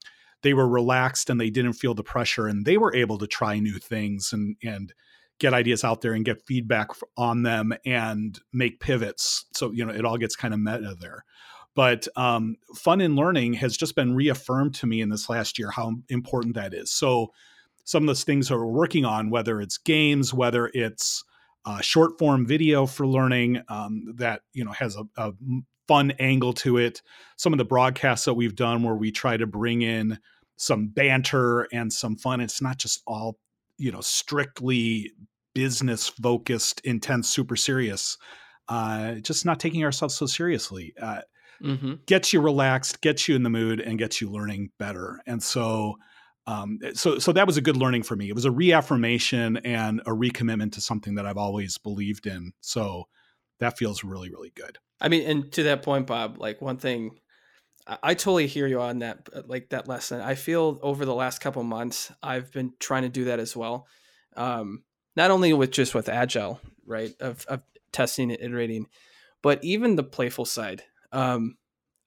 they 0.42 0.54
were 0.54 0.68
relaxed 0.68 1.30
and 1.30 1.40
they 1.40 1.50
didn't 1.50 1.72
feel 1.72 1.94
the 1.94 2.04
pressure 2.04 2.46
and 2.46 2.64
they 2.64 2.76
were 2.76 2.94
able 2.94 3.18
to 3.18 3.26
try 3.26 3.58
new 3.58 3.78
things 3.78 4.32
and 4.32 4.56
and 4.62 4.92
get 5.38 5.54
ideas 5.54 5.84
out 5.84 6.00
there 6.00 6.12
and 6.12 6.24
get 6.24 6.46
feedback 6.46 6.88
on 7.16 7.42
them 7.42 7.74
and 7.84 8.38
make 8.52 8.80
pivots. 8.80 9.46
So, 9.54 9.70
you 9.70 9.84
know, 9.84 9.92
it 9.92 10.04
all 10.04 10.16
gets 10.16 10.36
kind 10.36 10.54
of 10.54 10.60
meta 10.60 10.96
there. 10.98 11.24
But 11.74 12.08
um, 12.16 12.56
fun 12.74 13.02
and 13.02 13.16
learning 13.16 13.54
has 13.54 13.76
just 13.76 13.94
been 13.94 14.14
reaffirmed 14.14 14.74
to 14.76 14.86
me 14.86 15.02
in 15.02 15.10
this 15.10 15.28
last 15.28 15.58
year 15.58 15.70
how 15.70 15.92
important 16.08 16.54
that 16.54 16.72
is. 16.72 16.90
So, 16.90 17.32
some 17.84 18.02
of 18.02 18.08
those 18.08 18.24
things 18.24 18.48
that 18.48 18.56
we're 18.56 18.66
working 18.66 19.04
on, 19.04 19.30
whether 19.30 19.60
it's 19.60 19.78
games, 19.78 20.34
whether 20.34 20.70
it's 20.74 21.22
uh, 21.64 21.80
short 21.80 22.18
form 22.18 22.44
video 22.44 22.84
for 22.84 23.06
learning 23.06 23.62
um, 23.68 24.12
that 24.16 24.40
you 24.52 24.64
know 24.64 24.72
has 24.72 24.96
a, 24.96 25.04
a 25.16 25.32
fun 25.86 26.12
angle 26.18 26.52
to 26.52 26.78
it. 26.78 27.02
Some 27.36 27.52
of 27.52 27.58
the 27.58 27.64
broadcasts 27.64 28.24
that 28.24 28.34
we've 28.34 28.56
done 28.56 28.82
where 28.82 28.96
we 28.96 29.12
try 29.12 29.36
to 29.36 29.46
bring 29.46 29.82
in 29.82 30.18
some 30.56 30.88
banter 30.88 31.68
and 31.72 31.92
some 31.92 32.16
fun. 32.16 32.40
It's 32.40 32.62
not 32.62 32.78
just 32.78 33.02
all 33.06 33.38
you 33.78 33.92
know 33.92 34.00
strictly 34.00 35.12
business 35.54 36.08
focused 36.08 36.80
intense 36.84 37.28
super 37.28 37.56
serious 37.56 38.18
uh 38.68 39.14
just 39.14 39.46
not 39.46 39.58
taking 39.58 39.84
ourselves 39.84 40.14
so 40.14 40.26
seriously 40.26 40.92
uh 41.00 41.20
mm-hmm. 41.62 41.94
gets 42.06 42.32
you 42.32 42.40
relaxed 42.40 43.00
gets 43.00 43.28
you 43.28 43.36
in 43.36 43.42
the 43.42 43.50
mood 43.50 43.80
and 43.80 43.98
gets 43.98 44.20
you 44.20 44.30
learning 44.30 44.70
better. 44.78 45.20
And 45.26 45.42
so 45.42 45.96
um 46.46 46.78
so 46.94 47.18
so 47.18 47.32
that 47.32 47.46
was 47.46 47.56
a 47.56 47.62
good 47.62 47.76
learning 47.76 48.02
for 48.02 48.16
me. 48.16 48.28
It 48.28 48.34
was 48.34 48.44
a 48.44 48.50
reaffirmation 48.50 49.58
and 49.58 50.00
a 50.00 50.10
recommitment 50.10 50.72
to 50.72 50.80
something 50.80 51.16
that 51.16 51.26
i've 51.26 51.36
always 51.36 51.78
believed 51.78 52.26
in. 52.26 52.52
So 52.60 53.04
that 53.60 53.78
feels 53.78 54.04
really 54.04 54.30
really 54.30 54.52
good. 54.54 54.78
I 55.00 55.08
mean 55.08 55.28
and 55.28 55.52
to 55.52 55.64
that 55.64 55.82
point 55.82 56.06
bob 56.06 56.38
like 56.38 56.60
one 56.60 56.78
thing 56.78 57.18
I 57.86 58.14
totally 58.14 58.46
hear 58.46 58.66
you 58.66 58.80
on 58.80 58.98
that, 59.00 59.28
uh, 59.32 59.42
like 59.46 59.68
that 59.70 59.86
lesson. 59.86 60.20
I 60.20 60.34
feel 60.34 60.78
over 60.82 61.04
the 61.04 61.14
last 61.14 61.40
couple 61.40 61.62
months, 61.62 62.10
I've 62.22 62.52
been 62.52 62.72
trying 62.80 63.02
to 63.02 63.08
do 63.08 63.24
that 63.24 63.38
as 63.38 63.56
well. 63.56 63.86
Um, 64.36 64.82
not 65.14 65.30
only 65.30 65.52
with 65.52 65.70
just 65.70 65.94
with 65.94 66.08
agile, 66.08 66.60
right, 66.84 67.12
of, 67.20 67.46
of 67.46 67.62
testing 67.92 68.30
and 68.32 68.40
iterating, 68.40 68.86
but 69.42 69.62
even 69.62 69.96
the 69.96 70.02
playful 70.02 70.44
side. 70.44 70.82
Um, 71.12 71.56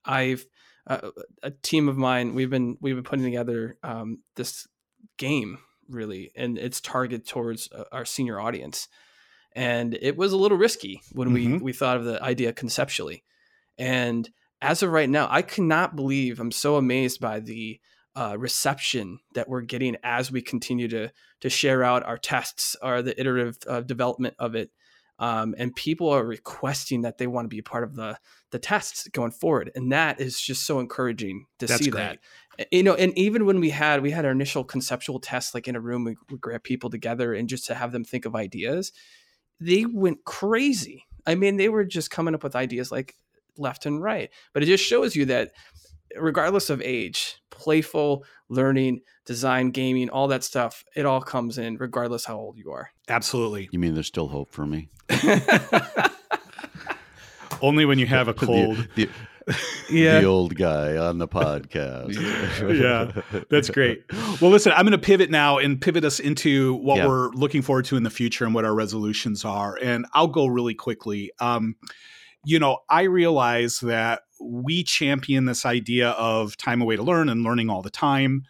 I've 0.06 0.46
uh, 0.86 1.12
a 1.44 1.52
team 1.52 1.88
of 1.88 1.98
mine. 1.98 2.36
We've 2.36 2.50
been 2.50 2.78
we've 2.82 2.96
been 2.96 3.04
putting 3.04 3.26
together 3.26 3.78
um, 3.84 4.20
this 4.36 4.68
game 5.18 5.60
really, 5.88 6.32
and 6.36 6.58
it's 6.58 6.82
targeted 6.82 7.28
towards 7.28 7.72
uh, 7.72 7.86
our 7.92 8.06
senior 8.06 8.40
audience. 8.40 8.88
And 9.54 9.98
it 10.00 10.16
was 10.16 10.32
a 10.32 10.38
little 10.38 10.58
risky 10.58 11.02
when 11.12 11.30
mm-hmm. 11.30 11.54
we 11.54 11.60
we 11.60 11.74
thought 11.74 11.98
of 11.98 12.06
the 12.06 12.22
idea 12.22 12.54
conceptually, 12.54 13.24
and 13.78 14.30
as 14.62 14.84
of 14.84 14.92
right 14.92 15.10
now, 15.10 15.28
I 15.30 15.42
cannot 15.42 15.96
believe 15.96 16.40
I'm 16.40 16.52
so 16.52 16.76
amazed 16.76 17.22
by 17.22 17.40
the 17.40 17.80
uh, 18.16 18.36
reception 18.38 19.20
that 19.34 19.48
we're 19.48 19.62
getting 19.62 19.96
as 20.04 20.32
we 20.32 20.42
continue 20.42 20.88
to 20.90 21.10
to 21.42 21.50
share 21.50 21.84
out 21.84 22.04
our 22.04 22.18
tests 22.18 22.76
or 22.82 23.02
the 23.02 23.18
iterative 23.20 23.58
uh, 23.68 23.82
development 23.82 24.36
of 24.40 24.56
it. 24.56 24.72
Um, 25.20 25.54
and 25.58 25.76
people 25.76 26.10
are 26.10 26.26
requesting 26.26 27.02
that 27.02 27.18
they 27.18 27.28
want 27.28 27.46
to 27.46 27.50
be 27.50 27.60
a 27.60 27.64
part 27.64 27.84
of 27.84 27.96
the 27.96 28.18
the 28.52 28.60
tests 28.60 29.08
going 29.10 29.32
forward, 29.32 29.72
and 29.76 29.92
that 29.92 30.20
is 30.20 30.40
just 30.40 30.66
so 30.66 30.80
encouraging 30.80 31.46
to 31.60 31.68
That's 31.68 31.84
see 31.84 31.92
great. 31.92 32.20
that. 32.58 32.68
You 32.72 32.84
know, 32.84 32.96
and 32.96 33.18
even 33.18 33.46
when 33.46 33.60
we 33.60 33.70
had 33.70 34.02
we 34.02 34.12
had 34.12 34.26
our 34.26 34.32
initial 34.32 34.64
conceptual 34.64 35.20
tests, 35.20 35.54
like 35.54 35.68
in 35.68 35.76
a 35.76 35.82
room, 35.82 36.04
we, 36.04 36.16
we 36.30 36.38
grab 36.38 36.64
people 36.64 36.90
together 36.90 37.34
and 37.34 37.48
just 37.48 37.68
to 37.68 37.76
have 37.76 37.92
them 37.92 38.04
think 38.04 38.26
of 38.26 38.36
ideas, 38.36 38.92
they 39.60 39.86
went 39.86 40.26
crazy. 40.26 41.06
I 41.26 41.36
mean, 41.36 41.58
they 41.58 41.70
were 41.70 41.86
just 41.86 42.12
coming 42.12 42.34
up 42.34 42.44
with 42.44 42.56
ideas 42.56 42.92
like 42.92 43.16
left 43.58 43.86
and 43.86 44.02
right. 44.02 44.30
But 44.54 44.64
it 44.64 44.68
just 44.68 44.84
shows 44.84 45.16
you 45.16 45.26
that 45.26 45.52
regardless 46.16 46.70
of 46.70 46.82
age, 46.82 47.38
playful 47.50 48.24
learning, 48.50 49.02
design, 49.26 49.72
gaming, 49.72 50.10
all 50.10 50.28
that 50.30 50.44
stuff, 50.44 50.84
it 50.96 51.06
all 51.06 51.22
comes 51.22 51.58
in 51.58 51.78
regardless 51.78 52.26
how 52.26 52.38
old 52.38 52.58
you 52.58 52.72
are. 52.72 52.90
Absolutely. 53.08 53.70
You 53.72 53.80
mean 53.80 53.94
there's 53.94 54.08
still 54.08 54.28
hope 54.28 54.52
for 54.52 54.66
me? 54.66 54.90
Only 57.62 57.86
when 57.86 58.00
you 58.00 58.06
have 58.08 58.28
a 58.28 58.34
cold. 58.36 58.88
The, 58.96 59.10
the, 59.48 59.56
yeah. 59.90 60.20
the 60.20 60.26
old 60.26 60.56
guy 60.56 60.98
on 60.98 61.18
the 61.18 61.28
podcast. 61.28 62.16
yeah, 62.80 63.42
that's 63.50 63.70
great. 63.70 64.04
Well, 64.42 64.52
listen, 64.52 64.72
I'm 64.72 64.86
going 64.86 64.92
to 64.92 64.98
pivot 64.98 65.30
now 65.30 65.58
and 65.58 65.82
pivot 65.82 66.06
us 66.06 66.20
into 66.20 66.76
what 66.76 66.98
yeah. 66.98 67.08
we're 67.08 67.30
looking 67.30 67.62
forward 67.62 67.86
to 67.86 67.98
in 67.98 68.04
the 68.04 68.10
future 68.10 68.46
and 68.46 68.54
what 68.54 68.66
our 68.66 68.74
resolutions 68.74 69.44
are. 69.46 69.78
And 69.82 70.06
I'll 70.14 70.28
go 70.28 70.48
really 70.48 70.76
quickly. 70.76 71.32
Um, 71.40 71.76
you 72.46 72.60
know, 72.60 72.80
I 72.90 73.04
realize 73.04 73.80
that 73.80 74.22
we 74.40 74.84
champion 74.84 75.46
this 75.46 75.66
idea 75.66 76.12
of 76.12 76.56
time 76.58 76.82
away 76.82 76.96
to 76.96 77.04
learn 77.04 77.30
and 77.30 77.44
learning 77.44 77.70
all 77.70 77.82
the 77.82 77.90
time. 77.90 78.44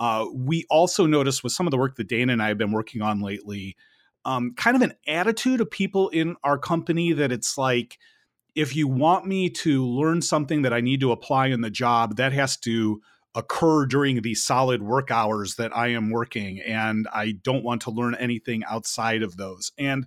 Uh, 0.00 0.26
we 0.32 0.66
also 0.70 1.06
notice 1.06 1.42
with 1.42 1.52
some 1.52 1.66
of 1.66 1.70
the 1.70 1.76
work 1.76 1.96
that 1.96 2.08
Dana 2.08 2.32
and 2.32 2.42
I 2.42 2.48
have 2.48 2.58
been 2.58 2.72
working 2.72 3.02
on 3.02 3.20
lately, 3.20 3.76
um, 4.24 4.54
kind 4.56 4.76
of 4.76 4.82
an 4.82 4.94
attitude 5.06 5.60
of 5.60 5.70
people 5.70 6.08
in 6.08 6.36
our 6.42 6.58
company 6.58 7.12
that 7.12 7.30
it's 7.30 7.58
like, 7.58 7.98
if 8.54 8.74
you 8.74 8.88
want 8.88 9.26
me 9.26 9.50
to 9.50 9.84
learn 9.84 10.22
something 10.22 10.62
that 10.62 10.72
I 10.72 10.80
need 10.80 11.00
to 11.00 11.12
apply 11.12 11.48
in 11.48 11.60
the 11.60 11.70
job, 11.70 12.16
that 12.16 12.32
has 12.32 12.56
to 12.58 13.02
occur 13.34 13.84
during 13.84 14.22
the 14.22 14.34
solid 14.34 14.80
work 14.80 15.10
hours 15.10 15.56
that 15.56 15.76
I 15.76 15.88
am 15.88 16.10
working. 16.10 16.60
And 16.60 17.08
I 17.12 17.32
don't 17.32 17.64
want 17.64 17.82
to 17.82 17.90
learn 17.90 18.14
anything 18.14 18.62
outside 18.64 19.22
of 19.22 19.36
those. 19.36 19.72
And 19.76 20.06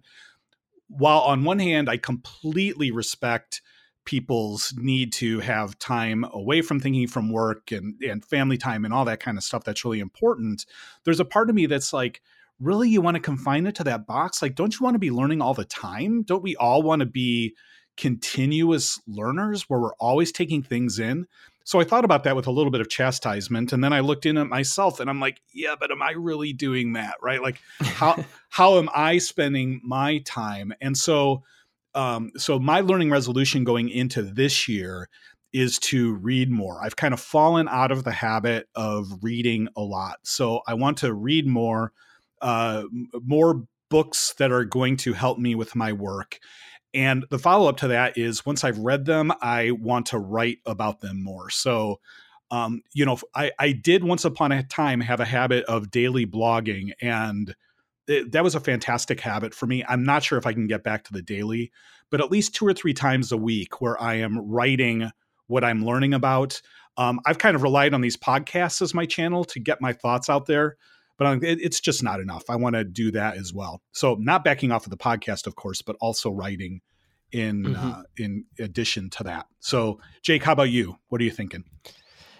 while 0.88 1.20
on 1.20 1.44
one 1.44 1.60
hand, 1.60 1.90
I 1.90 1.98
completely 1.98 2.92
respect 2.92 3.62
people's 4.06 4.74
need 4.78 5.12
to 5.12 5.40
have 5.42 5.78
time 5.80 6.26
away 6.32 6.62
from 6.62 6.80
thinking 6.80 7.08
from 7.08 7.30
work 7.30 7.72
and, 7.74 8.02
and 8.02 8.24
family 8.24 8.58
time 8.58 8.86
and 8.86 8.94
all 8.94 9.04
that 9.04 9.20
kind 9.20 9.38
of 9.38 9.44
stuff 9.44 9.66
that's 9.66 9.84
really 9.84 10.00
important, 10.00 10.66
there's 11.04 11.20
a 11.20 11.26
part 11.26 11.50
of 11.50 11.56
me 11.56 11.66
that's 11.66 11.92
like, 11.92 12.22
really, 12.60 12.90
you 12.90 13.02
want 13.02 13.16
to 13.16 13.22
confine 13.22 13.68
it 13.68 13.76
to 13.76 13.84
that 13.84 14.08
box? 14.08 14.42
Like, 14.42 14.56
don't 14.56 14.74
you 14.80 14.84
want 14.84 14.96
to 14.96 15.00
be 15.00 15.12
learning 15.12 15.42
all 15.42 15.54
the 15.54 15.66
time? 15.66 16.24
Don't 16.24 16.42
we 16.42 16.56
all 16.56 16.82
want 16.82 17.02
to 17.02 17.06
be 17.06 17.54
continuous 17.98 19.00
learners 19.08 19.70
where 19.70 19.80
we're 19.80 19.96
always 19.96 20.32
taking 20.32 20.64
things 20.64 21.00
in? 21.00 21.28
So 21.68 21.82
I 21.82 21.84
thought 21.84 22.06
about 22.06 22.24
that 22.24 22.38
with 22.38 22.48
a 22.48 22.52
little 22.52 22.72
bit 22.72 22.80
of 22.80 22.88
chastisement, 22.88 23.74
and 23.74 23.84
then 23.84 23.92
I 23.92 24.00
looked 24.00 24.26
in 24.26 24.38
at 24.38 24.48
myself, 24.48 25.02
and 25.02 25.10
I'm 25.10 25.20
like, 25.20 25.42
yeah, 25.52 25.76
but 25.78 25.92
am 25.92 26.02
I 26.02 26.12
really 26.12 26.54
doing 26.54 26.94
that, 26.94 27.16
right? 27.22 27.42
Like, 27.42 27.60
how 27.82 28.24
how 28.50 28.78
am 28.78 28.88
I 28.96 29.18
spending 29.18 29.82
my 29.84 30.20
time? 30.20 30.74
And 30.80 30.98
so, 30.98 31.44
um, 31.94 32.32
so 32.38 32.58
my 32.58 32.80
learning 32.80 33.12
resolution 33.12 33.66
going 33.66 33.90
into 33.90 34.22
this 34.22 34.70
year 34.70 35.10
is 35.52 35.78
to 35.80 36.16
read 36.16 36.50
more. 36.50 36.82
I've 36.82 36.96
kind 36.96 37.14
of 37.14 37.20
fallen 37.20 37.68
out 37.68 37.92
of 37.92 38.06
the 38.06 38.14
habit 38.14 38.70
of 38.74 39.22
reading 39.22 39.68
a 39.76 39.82
lot, 39.82 40.20
so 40.24 40.62
I 40.68 40.76
want 40.76 41.00
to 41.00 41.14
read 41.14 41.48
more, 41.48 41.92
uh, 42.42 42.84
more 43.26 43.66
books 43.90 44.34
that 44.38 44.54
are 44.54 44.64
going 44.64 44.96
to 44.98 45.12
help 45.12 45.38
me 45.38 45.54
with 45.54 45.76
my 45.76 45.92
work 45.92 46.40
and 46.94 47.26
the 47.30 47.40
follow 47.40 47.70
up 47.70 47.78
to 47.78 47.90
that 47.90 48.18
is 48.18 48.46
once 48.46 48.64
I've 48.64 48.80
read 48.80 49.06
them, 49.06 49.32
I 49.42 49.72
want 49.72 50.08
to 50.08 50.18
write 50.18 50.60
about 50.66 51.02
them 51.02 51.22
more. 51.22 51.50
So, 51.50 52.00
um, 52.50 52.82
you 52.94 53.06
know, 53.06 53.18
I, 53.36 53.52
I 53.60 53.72
did 53.74 54.04
once 54.04 54.26
upon 54.26 54.52
a 54.52 54.64
time 54.64 55.02
have 55.02 55.20
a 55.20 55.26
habit 55.26 55.66
of 55.66 55.92
daily 55.92 56.26
blogging, 56.26 56.92
and 57.02 57.54
it, 58.08 58.32
that 58.32 58.44
was 58.44 58.56
a 58.56 58.60
fantastic 58.60 59.20
habit 59.20 59.54
for 59.54 59.68
me. 59.68 59.84
I'm 59.88 60.04
not 60.04 60.24
sure 60.24 60.38
if 60.38 60.48
I 60.48 60.54
can 60.54 60.68
get 60.68 60.84
back 60.84 61.04
to 61.06 61.14
the 61.14 61.22
daily, 61.22 61.72
but 62.10 62.22
at 62.22 62.32
least 62.32 62.56
two 62.56 62.66
or 62.66 62.74
three 62.74 62.94
times 62.94 63.32
a 63.32 63.38
week 63.38 63.82
where 63.82 64.02
I 64.02 64.16
am 64.16 64.40
writing 64.50 65.12
what 65.48 65.64
I'm 65.64 65.86
learning 65.86 66.14
about. 66.14 66.62
Um, 66.96 67.20
I've 67.26 67.38
kind 67.38 67.56
of 67.56 67.64
relied 67.64 67.94
on 67.94 68.02
these 68.02 68.18
podcasts 68.18 68.82
as 68.82 68.94
my 68.94 69.06
channel 69.06 69.44
to 69.46 69.60
get 69.60 69.82
my 69.82 69.94
thoughts 69.94 70.30
out 70.30 70.46
there 70.46 70.78
but 71.18 71.40
it's 71.42 71.80
just 71.80 72.04
not 72.04 72.20
enough. 72.20 72.44
I 72.50 72.56
want 72.56 72.76
to 72.76 72.84
do 72.84 73.12
that 73.12 73.38
as 73.38 73.54
well. 73.54 73.82
So 73.92 74.16
not 74.20 74.44
backing 74.44 74.72
off 74.72 74.86
of 74.86 74.92
the 74.92 74.98
podcast, 74.98 75.48
of 75.48 75.56
course, 75.56 75.82
but 75.82 75.96
also 76.00 76.30
writing 76.30 76.82
in 77.32 77.64
mm-hmm. 77.64 77.90
uh, 77.90 78.04
in 78.18 78.46
addition 78.60 79.10
to 79.12 79.24
that. 79.24 79.48
So 79.60 80.00
Jake, 80.22 80.44
how 80.44 80.54
about 80.54 80.70
you? 80.70 80.98
What 81.10 81.22
are 81.22 81.24
you 81.24 81.32
thinking? 81.32 81.64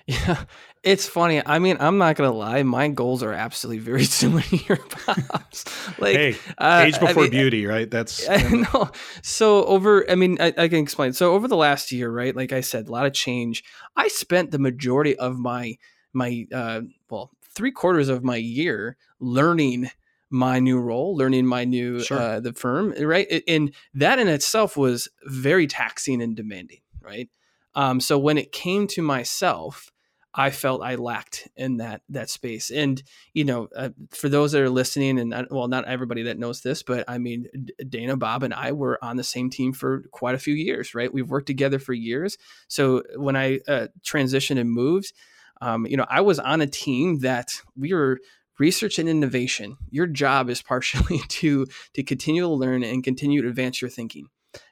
Yeah, 0.10 0.46
it's 0.84 1.06
funny. 1.06 1.46
I 1.46 1.60
mean, 1.60 1.76
I'm 1.82 1.98
not 1.98 2.16
gonna 2.16 2.32
lie. 2.32 2.64
My 2.64 2.88
goals 2.88 3.24
are 3.24 3.34
absolutely 3.34 3.80
very 3.80 4.04
similar 4.06 4.42
to 4.42 4.56
your 4.56 4.78
pops. 4.78 5.66
like, 6.00 6.16
hey, 6.16 6.36
uh, 6.58 6.86
age 6.88 6.98
before 6.98 7.24
I 7.24 7.26
mean, 7.26 7.32
beauty, 7.32 7.66
right? 7.66 7.92
That's 7.92 8.26
I 8.30 8.42
know. 8.48 8.90
So 9.22 9.66
over, 9.66 10.10
I 10.10 10.16
mean, 10.16 10.38
I, 10.40 10.54
I, 10.58 10.70
can 10.70 10.80
explain. 10.80 11.12
So 11.12 11.34
over 11.34 11.50
the 11.50 11.58
last 11.58 11.92
year, 11.92 12.10
right? 12.10 12.34
Like 12.34 12.54
I 12.54 12.62
said, 12.62 12.88
a 12.88 12.92
lot 12.94 13.06
of 13.06 13.12
change. 13.12 13.66
I 13.98 14.08
spent 14.08 14.52
the 14.52 14.60
majority 14.60 15.18
of 15.18 15.38
my 15.38 15.76
my 16.14 16.48
uh, 16.54 16.82
well 17.10 17.32
three 17.58 17.72
quarters 17.72 18.08
of 18.08 18.24
my 18.24 18.36
year 18.36 18.96
learning 19.20 19.90
my 20.30 20.60
new 20.60 20.80
role, 20.80 21.16
learning 21.16 21.46
my 21.46 21.64
new 21.64 22.00
sure. 22.00 22.20
uh, 22.20 22.40
the 22.40 22.54
firm, 22.54 22.94
right? 23.00 23.44
And 23.48 23.74
that 23.96 24.20
in 24.20 24.28
itself 24.28 24.78
was 24.78 25.08
very 25.26 25.66
taxing 25.68 26.22
and 26.22 26.36
demanding, 26.36 26.82
right? 27.02 27.30
Um, 27.76 28.00
so 28.00 28.20
when 28.20 28.38
it 28.38 28.52
came 28.52 28.88
to 28.88 29.02
myself, 29.02 29.92
I 30.34 30.52
felt 30.52 30.84
I 30.84 30.96
lacked 30.96 31.48
in 31.56 31.78
that 31.78 32.02
that 32.10 32.30
space. 32.30 32.70
And 32.70 33.02
you 33.34 33.44
know, 33.44 33.70
uh, 33.76 33.90
for 34.12 34.30
those 34.30 34.52
that 34.52 34.62
are 34.62 34.70
listening, 34.70 35.18
and 35.18 35.48
well, 35.50 35.68
not 35.68 35.86
everybody 35.86 36.24
that 36.24 36.38
knows 36.38 36.62
this, 36.62 36.84
but 36.84 37.06
I 37.08 37.18
mean, 37.18 37.48
Dana, 37.90 38.18
Bob, 38.18 38.44
and 38.44 38.54
I 38.54 38.72
were 38.74 39.04
on 39.04 39.18
the 39.18 39.24
same 39.24 39.50
team 39.50 39.74
for 39.74 40.04
quite 40.12 40.36
a 40.36 40.40
few 40.40 40.54
years, 40.54 40.94
right? 40.94 41.12
We've 41.12 41.30
worked 41.30 41.48
together 41.48 41.80
for 41.80 41.94
years. 41.94 42.38
So 42.68 43.02
when 43.16 43.36
I 43.36 43.62
uh, 43.68 43.88
transitioned 44.04 44.60
and 44.60 44.70
moved, 44.70 45.14
um, 45.62 45.86
you 45.86 45.98
know, 45.98 46.06
I 46.10 46.22
was 46.22 46.40
on 46.40 46.62
a 46.62 46.68
team 46.68 47.20
that 47.20 47.52
we 47.76 47.94
were 47.94 48.20
research 48.60 49.00
and 49.00 49.08
innovation. 49.08 49.78
Your 49.90 50.08
job 50.08 50.50
is 50.50 50.62
partially 50.62 51.20
to 51.30 51.68
to 51.94 52.04
continue 52.04 52.42
to 52.42 52.48
learn 52.48 52.84
and 52.84 53.04
continue 53.04 53.42
to 53.42 53.50
advance 53.50 53.82
your 53.82 53.90
thinking. 53.90 54.28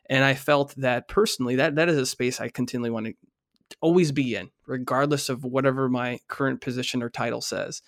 And 0.09 0.23
I 0.23 0.33
felt 0.33 0.75
that 0.77 1.07
personally, 1.07 1.55
that 1.57 1.75
that 1.75 1.89
is 1.89 1.97
a 1.97 2.05
space 2.05 2.39
I 2.39 2.49
continually 2.49 2.91
want 2.91 3.07
to 3.07 3.13
always 3.81 4.11
be 4.11 4.35
in, 4.35 4.49
regardless 4.67 5.29
of 5.29 5.43
whatever 5.43 5.89
my 5.89 6.19
current 6.27 6.61
position 6.61 7.01
or 7.01 7.09
title 7.09 7.41
says. 7.41 7.81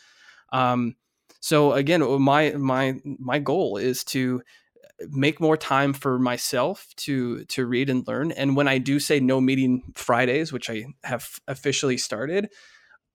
Um, 0.52 0.96
so 1.40 1.74
again, 1.74 2.02
my 2.22 2.52
my 2.52 2.96
my 3.04 3.40
goal 3.40 3.78
is 3.78 4.04
to 4.06 4.42
make 5.10 5.40
more 5.40 5.58
time 5.58 5.94
for 5.94 6.18
myself 6.18 6.88
to 6.98 7.46
to 7.46 7.66
read 7.66 7.88
and 7.88 8.08
learn 8.08 8.32
and 8.32 8.56
when 8.56 8.68
i 8.68 8.80
do 8.80 9.00
say 9.00 9.20
no 9.20 9.40
meeting 9.40 9.84
fridays 9.96 10.52
which 10.52 10.72
i 10.72 10.86
have 11.04 11.40
officially 11.48 11.98
started 11.98 12.50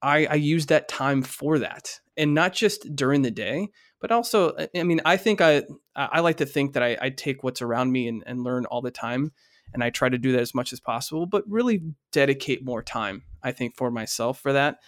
I, 0.03 0.27
I 0.27 0.35
use 0.35 0.67
that 0.67 0.89
time 0.89 1.23
for 1.23 1.59
that 1.61 2.01
and 2.17 2.35
not 2.35 2.53
just 2.53 2.95
during 2.95 3.23
the 3.23 3.31
day 3.31 3.69
but 4.01 4.11
also 4.11 4.55
i 4.75 4.83
mean 4.83 5.01
i 5.05 5.17
think 5.17 5.41
i 5.41 5.63
i 5.97 6.21
like 6.21 6.39
to 6.39 6.47
think 6.47 6.75
that 6.75 6.83
i, 6.83 6.97
I 7.01 7.11
take 7.11 7.43
what's 7.43 7.63
around 7.63 7.93
me 7.93 8.09
and, 8.09 8.23
and 8.27 8.43
learn 8.43 8.67
all 8.67 8.83
the 8.83 8.91
time 8.91 9.33
and 9.73 9.83
i 9.83 9.91
try 9.91 10.09
to 10.09 10.19
do 10.19 10.33
that 10.33 10.41
as 10.41 10.55
much 10.55 10.73
as 10.73 10.81
possible 10.81 11.27
but 11.27 11.45
really 11.49 11.83
dedicate 12.11 12.65
more 12.65 12.83
time 12.83 13.23
i 13.43 13.53
think 13.53 13.77
for 13.77 13.91
myself 13.91 14.41
for 14.41 14.53
that. 14.53 14.79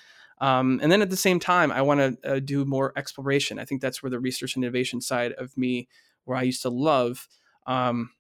Um, 0.41 0.81
and 0.83 0.91
then 0.91 1.01
at 1.01 1.11
the 1.11 1.17
same 1.17 1.39
time 1.39 1.71
i 1.71 1.81
want 1.81 2.01
to 2.01 2.29
uh, 2.29 2.41
do 2.41 2.65
more 2.65 2.93
exploration. 2.97 3.59
I 3.59 3.65
think 3.65 3.81
that's 3.81 4.03
where 4.03 4.11
the 4.11 4.19
research 4.19 4.57
and 4.57 4.65
innovation 4.65 5.01
side 5.01 5.33
of 5.33 5.57
me 5.57 5.89
where 6.25 6.37
i 6.37 6.43
used 6.43 6.63
to 6.63 6.71
love 6.71 7.29
um, 7.67 8.11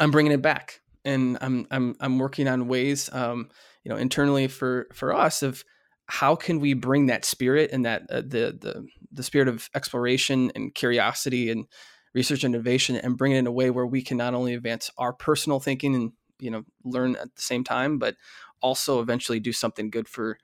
i'm 0.00 0.10
bringing 0.10 0.32
it 0.32 0.42
back 0.42 0.80
and 1.04 1.38
i'm 1.40 1.66
i'm, 1.70 1.96
I'm 2.00 2.18
working 2.18 2.48
on 2.48 2.68
ways 2.68 3.08
um, 3.12 3.48
you 3.84 3.90
know 3.90 3.96
internally 3.96 4.48
for 4.48 4.88
for 4.92 5.14
us 5.14 5.42
of 5.42 5.64
how 6.10 6.34
can 6.34 6.58
we 6.58 6.74
bring 6.74 7.06
that 7.06 7.24
spirit 7.24 7.70
and 7.72 7.86
that 7.86 8.02
uh, 8.10 8.20
the 8.20 8.56
the 8.60 8.86
the 9.12 9.22
spirit 9.22 9.46
of 9.46 9.70
exploration 9.74 10.50
and 10.54 10.74
curiosity 10.74 11.50
and 11.50 11.66
research 12.14 12.42
and 12.42 12.52
innovation 12.52 12.96
and 12.96 13.16
bring 13.16 13.32
it 13.32 13.38
in 13.38 13.46
a 13.46 13.52
way 13.52 13.70
where 13.70 13.86
we 13.86 14.02
can 14.02 14.16
not 14.16 14.34
only 14.34 14.54
advance 14.54 14.90
our 14.98 15.12
personal 15.12 15.60
thinking 15.60 15.94
and 15.94 16.12
you 16.40 16.50
know 16.50 16.64
learn 16.84 17.14
at 17.16 17.34
the 17.36 17.42
same 17.42 17.62
time 17.62 17.98
but 17.98 18.16
also 18.60 19.00
eventually 19.00 19.38
do 19.38 19.52
something 19.52 19.88
good 19.88 20.08
for 20.08 20.36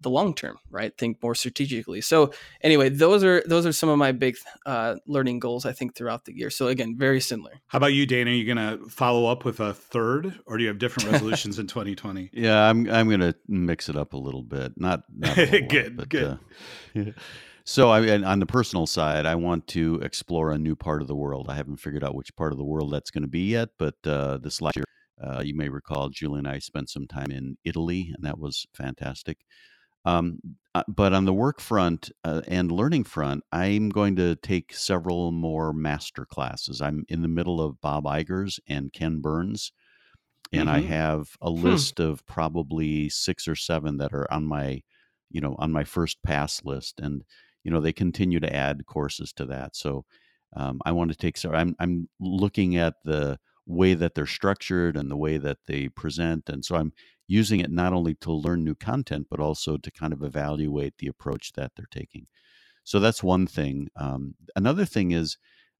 the 0.00 0.10
long 0.10 0.34
term, 0.34 0.58
right? 0.70 0.96
Think 0.96 1.22
more 1.22 1.34
strategically. 1.34 2.00
So 2.00 2.32
anyway, 2.62 2.88
those 2.88 3.24
are 3.24 3.42
those 3.46 3.66
are 3.66 3.72
some 3.72 3.88
of 3.88 3.98
my 3.98 4.12
big 4.12 4.36
uh, 4.66 4.96
learning 5.06 5.40
goals 5.40 5.66
I 5.66 5.72
think 5.72 5.94
throughout 5.94 6.24
the 6.24 6.36
year. 6.36 6.50
So 6.50 6.68
again, 6.68 6.96
very 6.96 7.20
similar. 7.20 7.60
How 7.66 7.78
about 7.78 7.92
you, 7.92 8.06
Dana? 8.06 8.30
Are 8.30 8.34
you 8.34 8.54
going 8.54 8.78
to 8.78 8.88
follow 8.88 9.26
up 9.26 9.44
with 9.44 9.60
a 9.60 9.74
third, 9.74 10.38
or 10.46 10.56
do 10.56 10.62
you 10.62 10.68
have 10.68 10.78
different 10.78 11.10
resolutions 11.12 11.58
in 11.58 11.66
2020? 11.66 12.30
Yeah, 12.32 12.68
I'm 12.68 12.88
I'm 12.90 13.08
going 13.08 13.20
to 13.20 13.34
mix 13.48 13.88
it 13.88 13.96
up 13.96 14.12
a 14.12 14.18
little 14.18 14.42
bit. 14.42 14.72
Not, 14.76 15.02
not 15.16 15.34
good, 15.68 15.72
lot, 15.72 15.96
but, 15.96 16.08
good. 16.08 16.24
Uh, 16.24 16.36
yeah. 16.94 17.12
So 17.64 17.90
I 17.90 18.00
mean, 18.00 18.24
on 18.24 18.38
the 18.38 18.46
personal 18.46 18.86
side, 18.86 19.26
I 19.26 19.34
want 19.34 19.66
to 19.68 19.96
explore 19.96 20.52
a 20.52 20.58
new 20.58 20.74
part 20.74 21.02
of 21.02 21.08
the 21.08 21.14
world. 21.14 21.48
I 21.50 21.54
haven't 21.54 21.78
figured 21.78 22.02
out 22.02 22.14
which 22.14 22.34
part 22.34 22.52
of 22.52 22.58
the 22.58 22.64
world 22.64 22.92
that's 22.92 23.10
going 23.10 23.24
to 23.24 23.28
be 23.28 23.50
yet, 23.50 23.70
but 23.78 23.96
uh, 24.06 24.38
this 24.38 24.62
last 24.62 24.76
year, 24.76 24.84
uh, 25.22 25.42
you 25.44 25.54
may 25.54 25.68
recall, 25.68 26.08
Julie 26.08 26.38
and 26.38 26.48
I 26.48 26.60
spent 26.60 26.88
some 26.88 27.06
time 27.06 27.30
in 27.30 27.58
Italy, 27.64 28.12
and 28.14 28.24
that 28.24 28.38
was 28.38 28.66
fantastic. 28.72 29.38
Um, 30.08 30.38
uh, 30.74 30.84
but 30.88 31.12
on 31.12 31.24
the 31.24 31.34
work 31.34 31.60
front 31.60 32.10
uh, 32.24 32.40
and 32.46 32.72
learning 32.72 33.04
front, 33.04 33.44
I'm 33.52 33.90
going 33.90 34.16
to 34.16 34.36
take 34.36 34.72
several 34.72 35.32
more 35.32 35.72
master 35.72 36.24
classes. 36.24 36.80
I'm 36.80 37.04
in 37.08 37.20
the 37.20 37.28
middle 37.28 37.60
of 37.60 37.80
Bob 37.80 38.04
Iger's 38.04 38.58
and 38.68 38.92
Ken 38.92 39.20
Burns, 39.20 39.72
and 40.52 40.68
mm-hmm. 40.68 40.76
I 40.76 40.80
have 40.80 41.28
a 41.42 41.50
hmm. 41.50 41.62
list 41.62 42.00
of 42.00 42.24
probably 42.26 43.08
six 43.10 43.46
or 43.46 43.54
seven 43.54 43.98
that 43.98 44.14
are 44.14 44.32
on 44.32 44.46
my, 44.46 44.82
you 45.30 45.40
know, 45.40 45.56
on 45.58 45.72
my 45.72 45.84
first 45.84 46.22
pass 46.22 46.64
list, 46.64 47.00
and 47.00 47.22
you 47.64 47.70
know 47.70 47.80
they 47.80 47.92
continue 47.92 48.40
to 48.40 48.54
add 48.54 48.86
courses 48.86 49.32
to 49.34 49.46
that. 49.46 49.76
So 49.76 50.04
um, 50.56 50.80
I 50.86 50.92
want 50.92 51.10
to 51.10 51.16
take. 51.16 51.36
So 51.36 51.52
I'm 51.52 51.76
I'm 51.80 52.08
looking 52.18 52.76
at 52.76 52.94
the 53.04 53.38
way 53.68 53.94
that 53.94 54.16
they're 54.16 54.26
structured 54.26 54.96
and 54.96 55.10
the 55.10 55.16
way 55.16 55.38
that 55.38 55.58
they 55.68 55.88
present, 55.90 56.48
and 56.50 56.64
so 56.64 56.76
I'm 56.76 56.92
using 57.28 57.60
it 57.60 57.70
not 57.70 57.92
only 57.92 58.14
to 58.16 58.32
learn 58.32 58.64
new 58.64 58.74
content, 58.74 59.28
but 59.30 59.40
also 59.40 59.76
to 59.78 59.90
kind 59.92 60.12
of 60.14 60.24
evaluate 60.24 60.98
the 60.98 61.08
approach 61.08 61.52
that 61.54 61.72
they're 61.76 61.86
taking. 61.90 62.26
So 62.84 63.00
that's 63.00 63.22
one 63.22 63.46
thing. 63.46 63.88
Um, 63.96 64.34
another 64.56 64.86
thing 64.86 65.12
is 65.12 65.38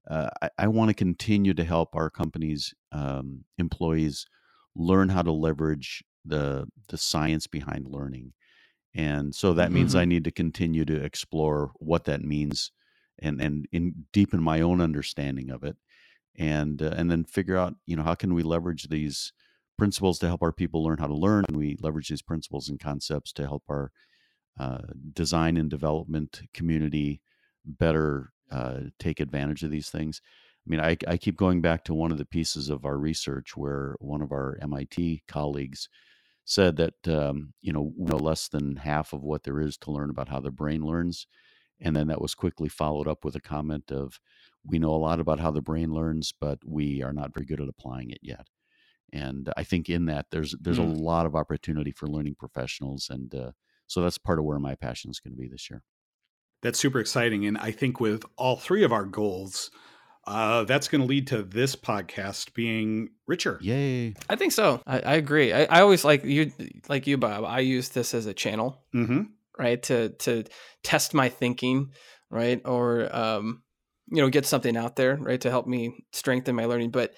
uh, 0.09 0.29
I, 0.41 0.49
I 0.59 0.67
want 0.67 0.89
to 0.89 0.95
continue 0.95 1.53
to 1.55 1.65
help 1.65 1.95
our 1.95 2.09
company's 2.11 2.73
um, 2.91 3.45
employees 3.57 4.25
learn 4.75 5.09
how 5.09 5.23
to 5.23 5.31
leverage 5.31 6.03
the 6.25 6.67
the 6.89 6.97
science 6.97 7.47
behind 7.47 7.87
learning. 7.87 8.33
And 8.95 9.35
so 9.35 9.53
that 9.53 9.71
means 9.71 9.93
Mm-hmm. 9.93 10.01
I 10.01 10.05
need 10.05 10.23
to 10.25 10.31
continue 10.31 10.85
to 10.85 11.03
explore 11.03 11.71
what 11.79 12.05
that 12.05 12.23
means 12.23 12.71
and 13.19 13.41
and 13.41 13.67
in 13.71 14.05
deepen 14.13 14.41
my 14.43 14.61
own 14.61 14.81
understanding 14.81 15.49
of 15.51 15.63
it 15.63 15.77
and 16.37 16.81
uh, 16.81 16.93
and 16.95 17.09
then 17.09 17.23
figure 17.23 17.57
out 17.57 17.75
you 17.85 17.95
know 17.95 18.03
how 18.03 18.15
can 18.15 18.33
we 18.33 18.43
leverage 18.43 18.87
these 18.89 19.33
principles 19.77 20.19
to 20.19 20.27
help 20.27 20.43
our 20.43 20.51
people 20.51 20.83
learn 20.83 20.97
how 20.97 21.07
to 21.07 21.15
learn? 21.15 21.45
And 21.47 21.57
we 21.57 21.77
leverage 21.81 22.09
these 22.09 22.21
principles 22.21 22.69
and 22.69 22.79
concepts 22.79 23.31
to 23.33 23.47
help 23.47 23.63
our 23.69 23.91
uh, 24.59 24.81
design 25.13 25.57
and 25.57 25.69
development 25.69 26.41
community 26.53 27.21
better 27.65 28.31
uh, 28.51 28.79
take 28.99 29.19
advantage 29.19 29.63
of 29.63 29.71
these 29.71 29.89
things? 29.89 30.21
I 30.65 30.69
mean 30.69 30.79
I, 30.79 30.97
I 31.07 31.17
keep 31.17 31.37
going 31.37 31.61
back 31.61 31.83
to 31.85 31.93
one 31.93 32.11
of 32.11 32.17
the 32.17 32.25
pieces 32.25 32.69
of 32.69 32.85
our 32.85 32.97
research 32.97 33.55
where 33.55 33.95
one 33.99 34.21
of 34.21 34.31
our 34.31 34.57
mit 34.67 35.21
colleagues 35.27 35.89
said 36.45 36.75
that 36.77 37.07
um, 37.07 37.53
you 37.61 37.71
know 37.71 37.93
know 37.95 38.17
less 38.17 38.47
than 38.49 38.75
half 38.75 39.13
of 39.13 39.23
what 39.23 39.43
there 39.43 39.59
is 39.61 39.77
to 39.77 39.91
learn 39.91 40.09
about 40.09 40.29
how 40.29 40.39
the 40.39 40.51
brain 40.51 40.83
learns 40.83 41.27
and 41.81 41.95
then 41.95 42.07
that 42.07 42.21
was 42.21 42.35
quickly 42.35 42.69
followed 42.69 43.07
up 43.07 43.23
with 43.23 43.35
a 43.35 43.41
comment 43.41 43.91
of 43.91 44.19
we 44.65 44.79
know 44.79 44.93
a 44.93 44.97
lot 45.07 45.19
about 45.19 45.39
how 45.39 45.51
the 45.51 45.61
brain 45.61 45.93
learns 45.93 46.33
but 46.39 46.59
we 46.65 47.01
are 47.01 47.13
not 47.13 47.33
very 47.33 47.45
good 47.45 47.61
at 47.61 47.69
applying 47.69 48.09
it 48.09 48.19
yet 48.21 48.47
and 49.13 49.51
i 49.57 49.63
think 49.63 49.89
in 49.89 50.05
that 50.05 50.25
there's 50.31 50.55
there's 50.61 50.79
Mm. 50.79 50.89
a 50.97 51.01
lot 51.01 51.25
of 51.25 51.35
opportunity 51.35 51.91
for 51.91 52.07
learning 52.07 52.35
professionals 52.37 53.07
and 53.09 53.33
uh, 53.33 53.51
so 53.87 54.01
that's 54.01 54.17
part 54.17 54.39
of 54.39 54.45
where 54.45 54.59
my 54.59 54.75
passion 54.75 55.09
is 55.09 55.19
going 55.19 55.33
to 55.33 55.41
be 55.41 55.47
this 55.47 55.69
year 55.69 55.81
That's 56.61 56.77
super 56.77 56.99
exciting. 56.99 57.45
And 57.47 57.57
I 57.57 57.71
think 57.71 57.99
with 58.01 58.23
all 58.35 58.57
three 58.57 58.83
of 58.83 58.91
our 58.91 59.05
goals, 59.05 59.71
uh, 60.27 60.65
that's 60.65 60.89
going 60.89 60.99
to 61.01 61.07
lead 61.07 61.25
to 61.27 61.41
this 61.41 61.73
podcast 61.75 62.53
being 62.53 63.09
richer. 63.27 63.57
yay 63.61 64.13
I 64.29 64.35
think 64.35 64.51
so. 64.51 64.81
I, 64.85 64.99
I 64.99 65.13
agree. 65.15 65.53
I, 65.53 65.63
I 65.77 65.79
always 65.81 66.03
like 66.03 66.25
you, 66.25 66.51
like 66.89 67.07
you, 67.07 67.17
Bob. 67.17 67.45
I 67.45 67.59
use 67.61 67.89
this 67.89 68.13
as 68.13 68.25
a 68.25 68.33
channel, 68.33 68.83
hmm 68.91 69.21
right, 69.59 69.81
to 69.83 70.09
to 70.09 70.45
test 70.83 71.13
my 71.13 71.29
thinking, 71.29 71.91
right, 72.31 72.61
or 72.65 73.13
um, 73.15 73.61
you 74.07 74.21
know, 74.21 74.29
get 74.29 74.45
something 74.45 74.75
out 74.77 74.95
there, 74.95 75.17
right, 75.17 75.41
to 75.41 75.49
help 75.49 75.67
me 75.67 76.05
strengthen 76.13 76.55
my 76.55 76.65
learning. 76.65 76.91
But 76.91 77.13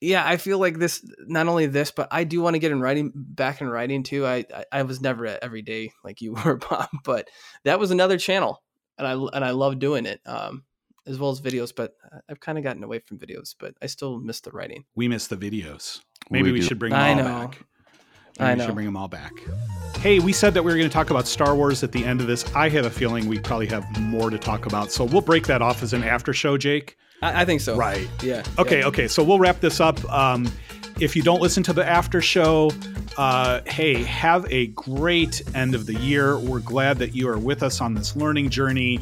yeah, 0.00 0.26
I 0.26 0.36
feel 0.36 0.58
like 0.58 0.78
this. 0.78 1.04
Not 1.26 1.48
only 1.48 1.66
this, 1.66 1.90
but 1.90 2.08
I 2.10 2.24
do 2.24 2.40
want 2.40 2.54
to 2.54 2.60
get 2.60 2.72
in 2.72 2.80
writing, 2.80 3.12
back 3.14 3.60
in 3.60 3.68
writing 3.68 4.04
too. 4.04 4.24
I 4.24 4.44
I, 4.54 4.64
I 4.72 4.82
was 4.82 5.00
never 5.00 5.26
at 5.26 5.42
every 5.42 5.62
day 5.62 5.92
like 6.04 6.20
you 6.20 6.32
were, 6.44 6.56
Bob, 6.56 6.88
but 7.04 7.28
that 7.64 7.78
was 7.80 7.90
another 7.90 8.16
channel, 8.18 8.62
and 8.96 9.06
I 9.06 9.12
and 9.12 9.44
I 9.44 9.50
love 9.50 9.78
doing 9.78 10.06
it. 10.06 10.20
Um, 10.24 10.64
as 11.04 11.18
well 11.18 11.30
as 11.30 11.40
videos, 11.40 11.74
but 11.74 11.94
I've 12.28 12.38
kind 12.38 12.58
of 12.58 12.62
gotten 12.62 12.84
away 12.84 13.00
from 13.00 13.18
videos, 13.18 13.56
but 13.58 13.74
I 13.82 13.86
still 13.86 14.20
miss 14.20 14.40
the 14.40 14.52
writing. 14.52 14.84
We 14.94 15.08
miss 15.08 15.26
the 15.26 15.36
videos. 15.36 16.00
Maybe 16.30 16.52
we, 16.52 16.60
do. 16.60 16.66
should 16.66 16.78
bring 16.78 16.92
them 16.92 17.00
I 17.00 17.10
all 17.10 17.16
know. 17.16 17.24
back. 17.24 17.64
Maybe 18.38 18.48
I 18.48 18.52
we 18.52 18.58
know. 18.58 18.66
should 18.66 18.74
bring 18.76 18.86
them 18.86 18.96
all 18.96 19.08
back. 19.08 19.32
Hey, 20.02 20.18
we 20.18 20.32
said 20.32 20.52
that 20.54 20.64
we 20.64 20.72
were 20.72 20.76
going 20.76 20.90
to 20.90 20.92
talk 20.92 21.10
about 21.10 21.28
Star 21.28 21.54
Wars 21.54 21.84
at 21.84 21.92
the 21.92 22.04
end 22.04 22.20
of 22.20 22.26
this. 22.26 22.44
I 22.56 22.68
have 22.70 22.86
a 22.86 22.90
feeling 22.90 23.28
we 23.28 23.38
probably 23.38 23.68
have 23.68 23.86
more 24.00 24.30
to 24.30 24.36
talk 24.36 24.66
about. 24.66 24.90
So 24.90 25.04
we'll 25.04 25.20
break 25.20 25.46
that 25.46 25.62
off 25.62 25.80
as 25.80 25.92
an 25.92 26.02
after 26.02 26.34
show, 26.34 26.58
Jake. 26.58 26.98
I, 27.22 27.42
I 27.42 27.44
think 27.44 27.60
so. 27.60 27.76
Right. 27.76 28.08
Yeah. 28.20 28.42
Okay, 28.58 28.80
yeah. 28.80 28.86
okay. 28.88 29.06
So 29.06 29.22
we'll 29.22 29.38
wrap 29.38 29.60
this 29.60 29.78
up. 29.78 30.04
Um, 30.12 30.50
if 30.98 31.14
you 31.14 31.22
don't 31.22 31.40
listen 31.40 31.62
to 31.62 31.72
the 31.72 31.88
after 31.88 32.20
show, 32.20 32.72
uh, 33.16 33.60
hey, 33.66 34.02
have 34.02 34.44
a 34.50 34.66
great 34.66 35.40
end 35.54 35.76
of 35.76 35.86
the 35.86 35.94
year. 35.94 36.36
We're 36.36 36.58
glad 36.58 36.98
that 36.98 37.14
you 37.14 37.28
are 37.28 37.38
with 37.38 37.62
us 37.62 37.80
on 37.80 37.94
this 37.94 38.16
learning 38.16 38.50
journey. 38.50 38.98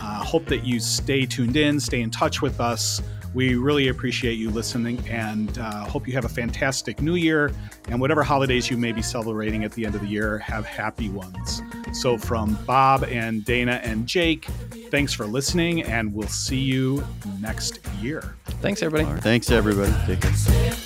Uh, 0.00 0.22
hope 0.22 0.46
that 0.46 0.64
you 0.64 0.78
stay 0.78 1.26
tuned 1.26 1.56
in, 1.56 1.80
stay 1.80 2.00
in 2.00 2.12
touch 2.12 2.42
with 2.42 2.60
us. 2.60 3.02
We 3.34 3.56
really 3.56 3.88
appreciate 3.88 4.34
you 4.34 4.50
listening 4.50 5.06
and 5.08 5.58
uh, 5.58 5.84
hope 5.84 6.06
you 6.06 6.14
have 6.14 6.24
a 6.24 6.28
fantastic 6.28 7.02
new 7.02 7.16
year. 7.16 7.52
And 7.88 8.00
whatever 8.00 8.22
holidays 8.22 8.70
you 8.70 8.76
may 8.76 8.92
be 8.92 9.02
celebrating 9.02 9.64
at 9.64 9.72
the 9.72 9.84
end 9.84 9.94
of 9.94 10.00
the 10.00 10.06
year, 10.06 10.38
have 10.38 10.64
happy 10.64 11.10
ones. 11.10 11.60
So, 11.92 12.16
from 12.16 12.58
Bob 12.66 13.04
and 13.04 13.44
Dana 13.44 13.80
and 13.82 14.06
Jake, 14.06 14.46
thanks 14.90 15.12
for 15.12 15.26
listening, 15.26 15.82
and 15.82 16.14
we'll 16.14 16.28
see 16.28 16.58
you 16.58 17.04
next 17.40 17.80
year. 18.00 18.36
Thanks, 18.62 18.82
everybody. 18.82 19.06
All 19.06 19.14
right. 19.14 19.22
thanks 19.22 19.50
everybody 19.50 19.92
take 20.06 20.20
care 20.20 20.83